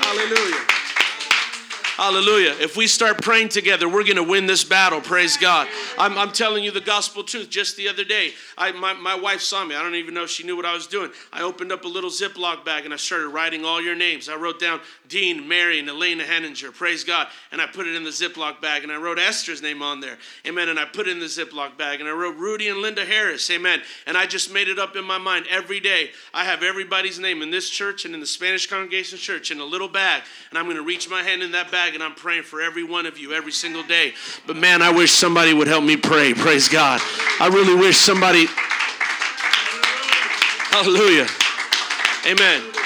Hallelujah. 0.02 0.76
Hallelujah. 1.96 2.54
If 2.60 2.76
we 2.76 2.88
start 2.88 3.22
praying 3.22 3.48
together, 3.48 3.88
we're 3.88 4.04
going 4.04 4.18
to 4.18 4.24
win 4.24 4.48
this 4.48 4.66
battle. 4.66 5.00
Praise 5.00 5.38
God. 5.38 5.66
I'm, 5.98 6.18
I'm, 6.18 6.34
telling 6.34 6.62
you 6.62 6.72
the 6.72 6.82
gospel 6.82 7.24
truth. 7.24 7.50
Just 7.50 7.78
the 7.78 7.88
other 7.88 8.04
day, 8.04 8.34
I, 8.58 8.74
my, 8.74 8.92
my 8.92 9.16
wife 9.16 9.40
saw 9.40 9.64
me. 9.64 9.76
I 9.76 9.82
don't 9.82 9.96
even 9.96 10.14
know 10.14 10.24
if 10.24 10.30
she 10.30 10.44
knew 10.44 10.58
what 10.58 10.66
I 10.66 10.74
was 10.74 10.88
doing. 10.88 11.10
I 11.32 11.42
opened 11.42 11.72
up 11.72 11.86
a 11.86 11.88
little 11.88 12.10
Ziploc 12.10 12.66
bag 12.66 12.84
and 12.84 12.94
I 12.94 12.98
started 12.98 13.30
writing 13.30 13.64
all 13.64 13.82
your 13.82 13.96
names. 13.96 14.28
I 14.28 14.36
wrote 14.36 14.60
down 14.60 14.82
Dean, 15.08 15.48
Mary, 15.48 15.80
and 15.80 15.90
Elena 15.90 16.24
Henninger. 16.24 16.72
Praise 16.72 17.04
God. 17.04 17.28
And 17.52 17.62
I 17.62 17.68
put 17.68 17.88
it 17.88 17.96
in 17.96 18.04
the 18.04 18.10
Ziploc 18.10 18.62
bag 18.62 18.84
and 18.84 18.92
I 18.92 18.98
wrote 18.98 19.20
Esther's 19.20 19.62
name 19.62 19.82
on 19.82 20.00
there. 20.00 20.18
Amen. 20.46 20.70
And 20.70 20.80
I 20.80 20.86
put 20.86 21.08
it 21.08 21.12
in 21.12 21.20
the 21.20 21.26
Ziploc 21.26 21.78
bag 21.78 22.00
and 22.00 22.10
I 22.10 22.12
wrote 22.12 22.36
Rudy 22.38 22.70
and 22.70 22.80
Linda 22.80 23.06
Harris. 23.06 23.50
Amen. 23.50 23.82
And 24.08 24.18
I 24.18 24.26
just 24.26 24.54
made 24.54 24.68
it 24.68 24.80
up 24.80 24.96
in 24.96 25.06
my 25.06 25.18
mind 25.18 25.46
every 25.50 25.80
day. 25.80 26.12
I 26.34 26.46
have 26.46 26.64
everybody's 26.64 27.20
name 27.20 27.42
in 27.42 27.52
this 27.52 27.70
church 27.70 28.06
and 28.06 28.14
in 28.14 28.20
the 28.20 28.26
Spanish 28.26 28.68
Congregation 28.68 29.18
Church 29.18 29.52
in 29.52 29.60
a 29.60 29.66
little 29.66 29.90
bag. 29.90 30.24
And 30.50 30.60
I'm 30.60 30.66
going 30.66 30.78
to 30.78 30.84
reach 30.84 31.10
my 31.10 31.24
hand 31.24 31.44
in 31.44 31.52
that 31.52 31.72
bag 31.72 31.94
and 31.94 32.04
I'm 32.04 32.16
praying 32.16 32.44
for 32.44 32.62
every 32.62 32.84
one 32.84 33.06
of 33.06 33.18
you 33.18 33.34
every 33.34 33.52
single 33.52 33.84
day. 33.84 34.14
But 34.48 34.58
man, 34.58 34.82
I 34.82 34.92
wish 34.92 35.12
somebody 35.12 35.54
would 35.54 35.68
help 35.68 35.84
me 35.84 35.98
pray. 35.98 36.34
Praise 36.34 36.68
God. 36.68 37.00
I 37.40 37.50
really 37.52 37.76
wish 37.76 37.98
somebody. 37.98 38.48
Hallelujah. 40.76 41.28
Amen. 42.28 42.85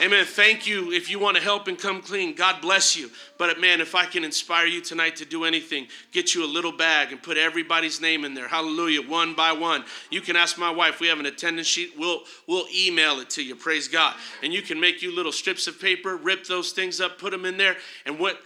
Amen. 0.00 0.24
Thank 0.24 0.66
you. 0.66 0.92
If 0.92 1.10
you 1.10 1.18
want 1.18 1.36
to 1.36 1.42
help 1.42 1.68
and 1.68 1.78
come 1.78 2.00
clean, 2.00 2.34
God 2.34 2.62
bless 2.62 2.96
you. 2.96 3.10
But 3.36 3.60
man, 3.60 3.82
if 3.82 3.94
I 3.94 4.06
can 4.06 4.24
inspire 4.24 4.64
you 4.64 4.80
tonight 4.80 5.16
to 5.16 5.26
do 5.26 5.44
anything, 5.44 5.88
get 6.10 6.34
you 6.34 6.42
a 6.42 6.48
little 6.48 6.72
bag 6.72 7.12
and 7.12 7.22
put 7.22 7.36
everybody's 7.36 8.00
name 8.00 8.24
in 8.24 8.32
there. 8.32 8.48
Hallelujah. 8.48 9.06
One 9.06 9.34
by 9.34 9.52
one. 9.52 9.84
You 10.10 10.22
can 10.22 10.36
ask 10.36 10.56
my 10.56 10.70
wife. 10.70 11.00
We 11.00 11.08
have 11.08 11.20
an 11.20 11.26
attendance 11.26 11.66
sheet. 11.66 11.92
We'll 11.98 12.22
we'll 12.46 12.64
email 12.74 13.20
it 13.20 13.28
to 13.30 13.42
you. 13.42 13.54
Praise 13.54 13.88
God. 13.88 14.14
And 14.42 14.54
you 14.54 14.62
can 14.62 14.80
make 14.80 15.02
you 15.02 15.14
little 15.14 15.32
strips 15.32 15.66
of 15.66 15.78
paper, 15.78 16.16
rip 16.16 16.46
those 16.46 16.72
things 16.72 16.98
up, 16.98 17.18
put 17.18 17.30
them 17.30 17.44
in 17.44 17.58
there. 17.58 17.76
And 18.06 18.18
what 18.18 18.40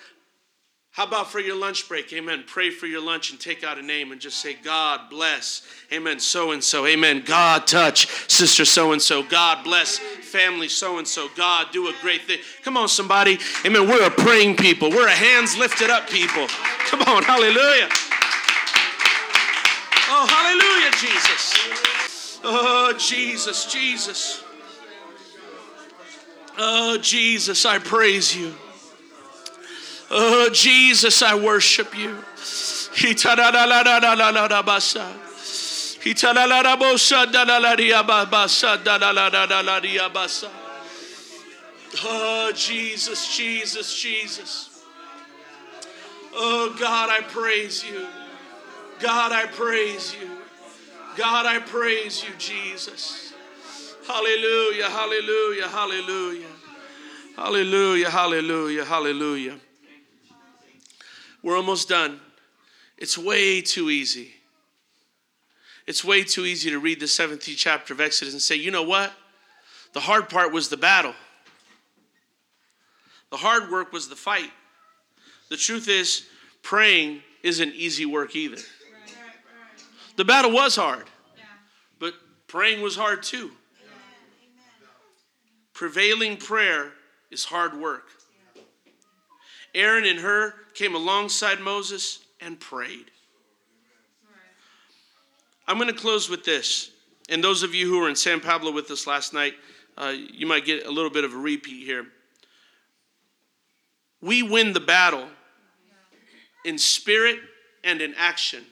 how 0.94 1.04
about 1.04 1.28
for 1.28 1.40
your 1.40 1.56
lunch 1.56 1.88
break? 1.88 2.12
Amen. 2.12 2.44
Pray 2.46 2.70
for 2.70 2.86
your 2.86 3.02
lunch 3.02 3.32
and 3.32 3.40
take 3.40 3.64
out 3.64 3.78
a 3.78 3.82
name 3.82 4.12
and 4.12 4.20
just 4.20 4.38
say, 4.38 4.54
God 4.54 5.10
bless. 5.10 5.62
Amen. 5.92 6.20
So 6.20 6.52
and 6.52 6.62
so. 6.62 6.86
Amen. 6.86 7.24
God 7.26 7.66
touch 7.66 8.06
sister 8.30 8.64
so 8.64 8.92
and 8.92 9.02
so. 9.02 9.24
God 9.24 9.64
bless 9.64 9.98
family 9.98 10.68
so 10.68 10.98
and 10.98 11.08
so. 11.08 11.28
God 11.34 11.72
do 11.72 11.88
a 11.88 11.94
great 12.00 12.22
thing. 12.22 12.38
Come 12.62 12.76
on, 12.76 12.86
somebody. 12.86 13.40
Amen. 13.66 13.88
We're 13.88 14.06
a 14.06 14.10
praying 14.10 14.54
people, 14.54 14.88
we're 14.88 15.08
a 15.08 15.10
hands 15.10 15.56
lifted 15.56 15.90
up 15.90 16.08
people. 16.08 16.46
Come 16.86 17.02
on. 17.02 17.24
Hallelujah. 17.24 17.88
Oh, 20.10 20.26
hallelujah, 20.30 20.92
Jesus. 20.92 22.38
Oh, 22.44 22.94
Jesus, 22.96 23.72
Jesus. 23.72 24.44
Oh, 26.56 26.98
Jesus, 26.98 27.66
I 27.66 27.80
praise 27.80 28.36
you. 28.36 28.54
Oh, 30.16 30.48
Jesus, 30.52 31.22
I 31.22 31.34
worship 31.34 31.98
you. 31.98 32.22
Oh, 42.04 42.52
Jesus, 42.54 43.36
Jesus, 43.36 44.00
Jesus. 44.00 44.84
Oh, 46.32 46.76
God, 46.78 47.10
I 47.10 47.20
praise 47.22 47.84
you. 47.84 48.06
God, 49.00 49.32
I 49.32 49.46
praise 49.46 50.14
you. 50.14 50.30
God, 51.16 51.44
I 51.44 51.58
praise 51.58 52.22
you, 52.22 52.30
Jesus. 52.38 53.34
Hallelujah, 54.06 54.90
hallelujah, 54.90 55.68
hallelujah. 55.68 56.46
Hallelujah, 57.36 58.10
hallelujah, 58.10 58.84
hallelujah. 58.84 59.58
We're 61.44 61.58
almost 61.58 61.90
done. 61.90 62.20
It's 62.96 63.18
way 63.18 63.60
too 63.60 63.90
easy. 63.90 64.32
It's 65.86 66.02
way 66.02 66.24
too 66.24 66.46
easy 66.46 66.70
to 66.70 66.78
read 66.78 67.00
the 67.00 67.06
17th 67.06 67.58
chapter 67.58 67.92
of 67.92 68.00
Exodus 68.00 68.32
and 68.32 68.40
say, 68.40 68.56
you 68.56 68.70
know 68.70 68.82
what? 68.82 69.12
The 69.92 70.00
hard 70.00 70.30
part 70.30 70.52
was 70.52 70.70
the 70.70 70.78
battle. 70.78 71.14
The 73.30 73.36
hard 73.36 73.70
work 73.70 73.92
was 73.92 74.08
the 74.08 74.16
fight. 74.16 74.50
The 75.50 75.58
truth 75.58 75.86
is, 75.86 76.26
praying 76.62 77.20
isn't 77.42 77.74
easy 77.74 78.06
work 78.06 78.34
either. 78.34 78.62
The 80.16 80.24
battle 80.24 80.50
was 80.50 80.76
hard, 80.76 81.04
but 81.98 82.14
praying 82.46 82.80
was 82.80 82.96
hard 82.96 83.22
too. 83.22 83.50
Prevailing 85.74 86.38
prayer 86.38 86.92
is 87.30 87.44
hard 87.44 87.78
work. 87.78 88.06
Aaron 89.74 90.04
and 90.04 90.20
Hur 90.20 90.54
came 90.74 90.94
alongside 90.94 91.60
Moses 91.60 92.20
and 92.40 92.58
prayed. 92.58 93.10
I'm 95.66 95.78
going 95.78 95.88
to 95.88 95.98
close 95.98 96.28
with 96.28 96.44
this. 96.44 96.90
And 97.28 97.42
those 97.42 97.62
of 97.62 97.74
you 97.74 97.88
who 97.88 98.00
were 98.00 98.08
in 98.08 98.16
San 98.16 98.40
Pablo 98.40 98.70
with 98.70 98.90
us 98.90 99.06
last 99.06 99.32
night, 99.32 99.54
uh, 99.96 100.12
you 100.14 100.46
might 100.46 100.64
get 100.64 100.86
a 100.86 100.90
little 100.90 101.10
bit 101.10 101.24
of 101.24 101.32
a 101.32 101.36
repeat 101.38 101.84
here. 101.84 102.06
We 104.20 104.42
win 104.42 104.72
the 104.72 104.80
battle 104.80 105.26
in 106.64 106.78
spirit 106.78 107.38
and 107.82 108.00
in 108.00 108.14
action. 108.16 108.64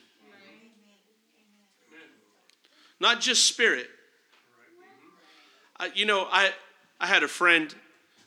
Not 2.99 3.21
just 3.21 3.45
spirit. 3.45 3.89
You 5.93 6.05
know, 6.05 6.27
I, 6.31 6.51
I 6.99 7.07
had 7.07 7.23
a 7.23 7.27
friend, 7.27 7.73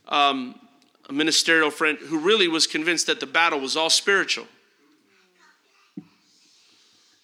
um, 0.09 0.61
a 1.09 1.13
ministerial 1.13 1.71
friend, 1.71 1.99
who 1.99 2.19
really 2.19 2.49
was 2.49 2.67
convinced 2.67 3.07
that 3.07 3.21
the 3.21 3.27
battle 3.27 3.61
was 3.61 3.77
all 3.77 3.91
spiritual. 3.91 4.47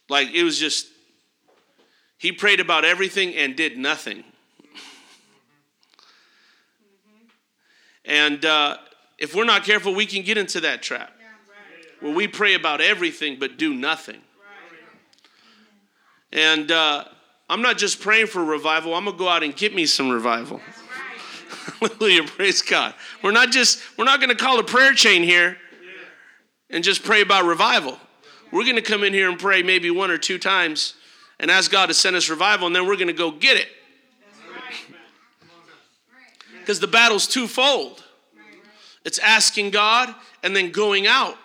Like 0.08 0.28
it 0.32 0.44
was 0.44 0.58
just, 0.58 0.86
he 2.18 2.32
prayed 2.32 2.60
about 2.60 2.84
everything 2.84 3.34
and 3.34 3.56
did 3.56 3.76
nothing. 3.76 4.24
And 8.04 8.44
uh, 8.44 8.78
if 9.18 9.34
we're 9.34 9.44
not 9.44 9.64
careful, 9.64 9.94
we 9.94 10.06
can 10.06 10.22
get 10.22 10.36
into 10.36 10.60
that 10.60 10.82
trap 10.82 11.12
where 12.00 12.12
we 12.12 12.26
pray 12.26 12.54
about 12.54 12.80
everything 12.80 13.38
but 13.38 13.56
do 13.56 13.72
nothing. 13.74 14.20
And 16.32 16.70
uh, 16.70 17.04
I'm 17.48 17.62
not 17.62 17.78
just 17.78 18.00
praying 18.00 18.26
for 18.26 18.44
revival, 18.44 18.94
I'm 18.94 19.04
going 19.04 19.16
to 19.16 19.18
go 19.18 19.28
out 19.28 19.42
and 19.42 19.54
get 19.54 19.74
me 19.74 19.86
some 19.86 20.10
revival. 20.10 20.60
Hallelujah, 21.80 22.24
praise 22.24 22.62
God. 22.62 22.94
We're 23.22 23.32
not 23.32 23.50
just, 23.50 23.80
we're 23.98 24.04
not 24.04 24.20
going 24.20 24.30
to 24.30 24.36
call 24.36 24.58
a 24.58 24.64
prayer 24.64 24.94
chain 24.94 25.22
here 25.22 25.56
and 26.70 26.82
just 26.82 27.02
pray 27.04 27.20
about 27.20 27.44
revival. 27.44 27.98
We're 28.50 28.64
going 28.64 28.76
to 28.76 28.82
come 28.82 29.04
in 29.04 29.12
here 29.12 29.28
and 29.28 29.38
pray 29.38 29.62
maybe 29.62 29.90
one 29.90 30.10
or 30.10 30.18
two 30.18 30.38
times 30.38 30.94
and 31.38 31.50
ask 31.50 31.70
God 31.70 31.86
to 31.86 31.94
send 31.94 32.16
us 32.16 32.28
revival, 32.28 32.66
and 32.66 32.76
then 32.76 32.86
we're 32.86 32.96
going 32.96 33.08
to 33.08 33.12
go 33.12 33.30
get 33.30 33.56
it. 33.56 33.68
Because 36.60 36.78
the 36.78 36.86
battle's 36.86 37.26
twofold 37.26 38.02
it's 39.04 39.18
asking 39.18 39.70
God 39.70 40.14
and 40.42 40.54
then 40.54 40.70
going 40.70 41.06
out. 41.06 41.36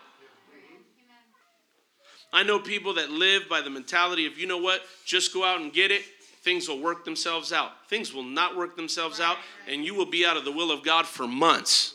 I 2.32 2.44
know 2.44 2.60
people 2.60 2.96
that 2.96 3.10
live 3.10 3.50
by 3.50 3.62
the 3.62 3.70
mentality 3.70 4.28
of, 4.28 4.38
you 4.38 4.46
know 4.46 4.60
what, 4.60 4.82
just 5.06 5.34
go 5.34 5.44
out 5.44 5.62
and 5.62 5.74
get 5.74 5.92
it. 5.92 6.04
Things 6.48 6.70
will 6.70 6.80
work 6.80 7.04
themselves 7.04 7.52
out. 7.52 7.74
Things 7.90 8.14
will 8.14 8.24
not 8.24 8.56
work 8.56 8.78
themselves 8.78 9.20
out, 9.20 9.36
and 9.68 9.84
you 9.84 9.94
will 9.94 10.06
be 10.06 10.26
out 10.26 10.38
of 10.38 10.46
the 10.46 10.52
will 10.54 10.72
of 10.72 10.82
God 10.82 11.06
for 11.06 11.28
months 11.28 11.94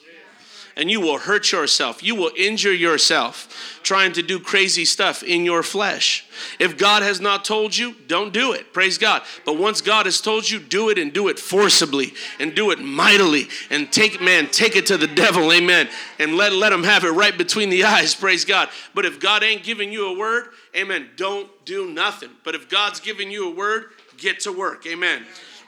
and 0.77 0.91
you 0.91 1.01
will 1.01 1.19
hurt 1.19 1.53
yourself. 1.53 2.03
You 2.03 2.15
will 2.15 2.31
injure 2.37 2.73
yourself 2.73 3.81
trying 3.83 4.13
to 4.13 4.23
do 4.23 4.39
crazy 4.39 4.85
stuff 4.85 5.23
in 5.23 5.45
your 5.45 5.63
flesh. 5.63 6.25
If 6.59 6.79
God 6.79 7.03
has 7.03 7.21
not 7.21 7.45
told 7.45 7.77
you, 7.77 7.95
don't 8.07 8.33
do 8.33 8.53
it. 8.53 8.73
Praise 8.73 8.97
God. 8.97 9.23
But 9.45 9.59
once 9.59 9.81
God 9.81 10.07
has 10.07 10.21
told 10.21 10.49
you, 10.49 10.59
do 10.59 10.89
it 10.89 10.99
and 10.99 11.13
do 11.13 11.29
it 11.29 11.39
forcibly 11.39 12.15
and 12.39 12.55
do 12.55 12.71
it 12.71 12.79
mightily 12.79 13.49
and 13.71 13.93
take 13.93 14.21
man, 14.21 14.49
take 14.49 14.77
it 14.77 14.87
to 14.87 14.97
the 14.97 15.07
devil. 15.07 15.53
Amen. 15.53 15.89
And 16.19 16.37
let 16.37 16.53
let 16.53 16.73
him 16.73 16.85
have 16.85 17.05
it 17.05 17.11
right 17.11 17.37
between 17.37 17.69
the 17.69 17.85
eyes. 17.85 18.15
Praise 18.15 18.45
God. 18.45 18.69
But 18.95 19.05
if 19.05 19.21
God 19.21 19.43
ain't 19.43 19.65
giving 19.65 19.93
you 19.93 20.07
a 20.07 20.19
word, 20.19 20.47
amen, 20.77 21.11
don't 21.17 21.51
do 21.65 21.91
nothing. 21.91 22.31
But 22.45 22.55
if 22.55 22.69
God's 22.69 23.01
giving 23.01 23.31
you 23.31 23.51
a 23.51 23.55
word, 23.55 23.87
get 24.23 24.41
to 24.41 24.53
work. 24.53 24.87
Amen. 24.87 25.25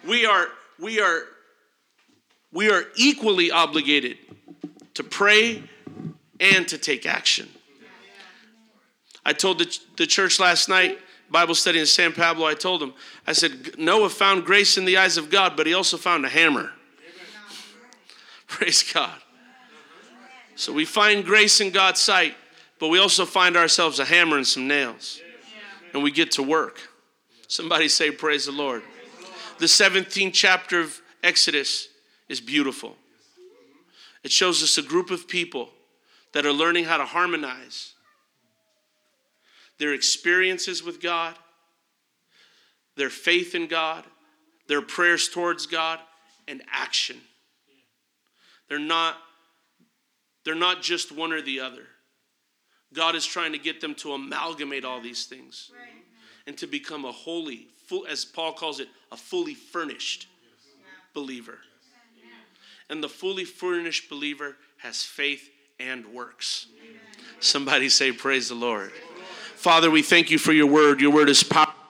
We 0.06 0.24
are 0.24 0.48
we 0.78 1.00
are 1.00 1.24
we 2.52 2.70
are 2.70 2.84
equally 2.96 3.50
obligated 3.50 4.16
to 4.94 5.02
pray 5.02 5.62
and 6.38 6.66
to 6.68 6.78
take 6.78 7.04
action. 7.04 7.48
I 9.26 9.32
told 9.32 9.58
the, 9.58 9.78
the 9.96 10.06
church 10.06 10.38
last 10.38 10.68
night, 10.68 10.98
Bible 11.30 11.54
study 11.54 11.80
in 11.80 11.86
San 11.86 12.12
Pablo, 12.12 12.46
I 12.46 12.54
told 12.54 12.80
them, 12.80 12.94
I 13.26 13.32
said, 13.32 13.78
Noah 13.78 14.10
found 14.10 14.44
grace 14.44 14.76
in 14.76 14.84
the 14.84 14.98
eyes 14.98 15.16
of 15.16 15.30
God, 15.30 15.56
but 15.56 15.66
he 15.66 15.74
also 15.74 15.96
found 15.96 16.24
a 16.24 16.28
hammer. 16.28 16.70
Praise 18.46 18.82
God. 18.92 19.18
So 20.54 20.72
we 20.72 20.84
find 20.84 21.24
grace 21.24 21.60
in 21.60 21.70
God's 21.70 22.00
sight, 22.00 22.36
but 22.78 22.88
we 22.88 22.98
also 22.98 23.24
find 23.24 23.56
ourselves 23.56 23.98
a 23.98 24.04
hammer 24.04 24.36
and 24.36 24.46
some 24.46 24.68
nails. 24.68 25.20
And 25.92 26.02
we 26.02 26.10
get 26.10 26.32
to 26.32 26.42
work. 26.42 26.80
Somebody 27.54 27.86
say, 27.86 28.10
Praise 28.10 28.46
the 28.46 28.52
Lord. 28.52 28.82
The 29.60 29.66
17th 29.66 30.32
chapter 30.32 30.80
of 30.80 31.00
Exodus 31.22 31.86
is 32.28 32.40
beautiful. 32.40 32.96
It 34.24 34.32
shows 34.32 34.60
us 34.60 34.76
a 34.76 34.82
group 34.82 35.12
of 35.12 35.28
people 35.28 35.68
that 36.32 36.44
are 36.44 36.52
learning 36.52 36.86
how 36.86 36.96
to 36.96 37.04
harmonize 37.04 37.94
their 39.78 39.94
experiences 39.94 40.82
with 40.82 41.00
God, 41.00 41.36
their 42.96 43.08
faith 43.08 43.54
in 43.54 43.68
God, 43.68 44.02
their 44.66 44.82
prayers 44.82 45.28
towards 45.28 45.66
God, 45.66 46.00
and 46.48 46.60
action. 46.72 47.18
They're 48.68 48.80
not, 48.80 49.14
they're 50.44 50.56
not 50.56 50.82
just 50.82 51.12
one 51.12 51.32
or 51.32 51.40
the 51.40 51.60
other. 51.60 51.86
God 52.92 53.14
is 53.14 53.24
trying 53.24 53.52
to 53.52 53.58
get 53.58 53.80
them 53.80 53.94
to 53.96 54.12
amalgamate 54.12 54.84
all 54.84 55.00
these 55.00 55.26
things 55.26 55.70
and 56.46 56.56
to 56.58 56.66
become 56.66 57.04
a 57.04 57.12
holy, 57.12 57.68
full, 57.86 58.06
as 58.06 58.24
Paul 58.24 58.52
calls 58.52 58.80
it, 58.80 58.88
a 59.10 59.16
fully 59.16 59.54
furnished 59.54 60.28
believer. 61.12 61.58
And 62.90 63.02
the 63.02 63.08
fully 63.08 63.44
furnished 63.44 64.10
believer 64.10 64.56
has 64.78 65.02
faith 65.02 65.50
and 65.80 66.06
works. 66.06 66.66
Somebody 67.40 67.88
say, 67.88 68.12
Praise 68.12 68.48
the 68.48 68.54
Lord. 68.54 68.92
Father, 69.56 69.90
we 69.90 70.02
thank 70.02 70.30
you 70.30 70.38
for 70.38 70.52
your 70.52 70.66
word. 70.66 71.00
Your 71.00 71.10
word 71.10 71.30
is 71.30 71.42
powerful. 71.42 71.83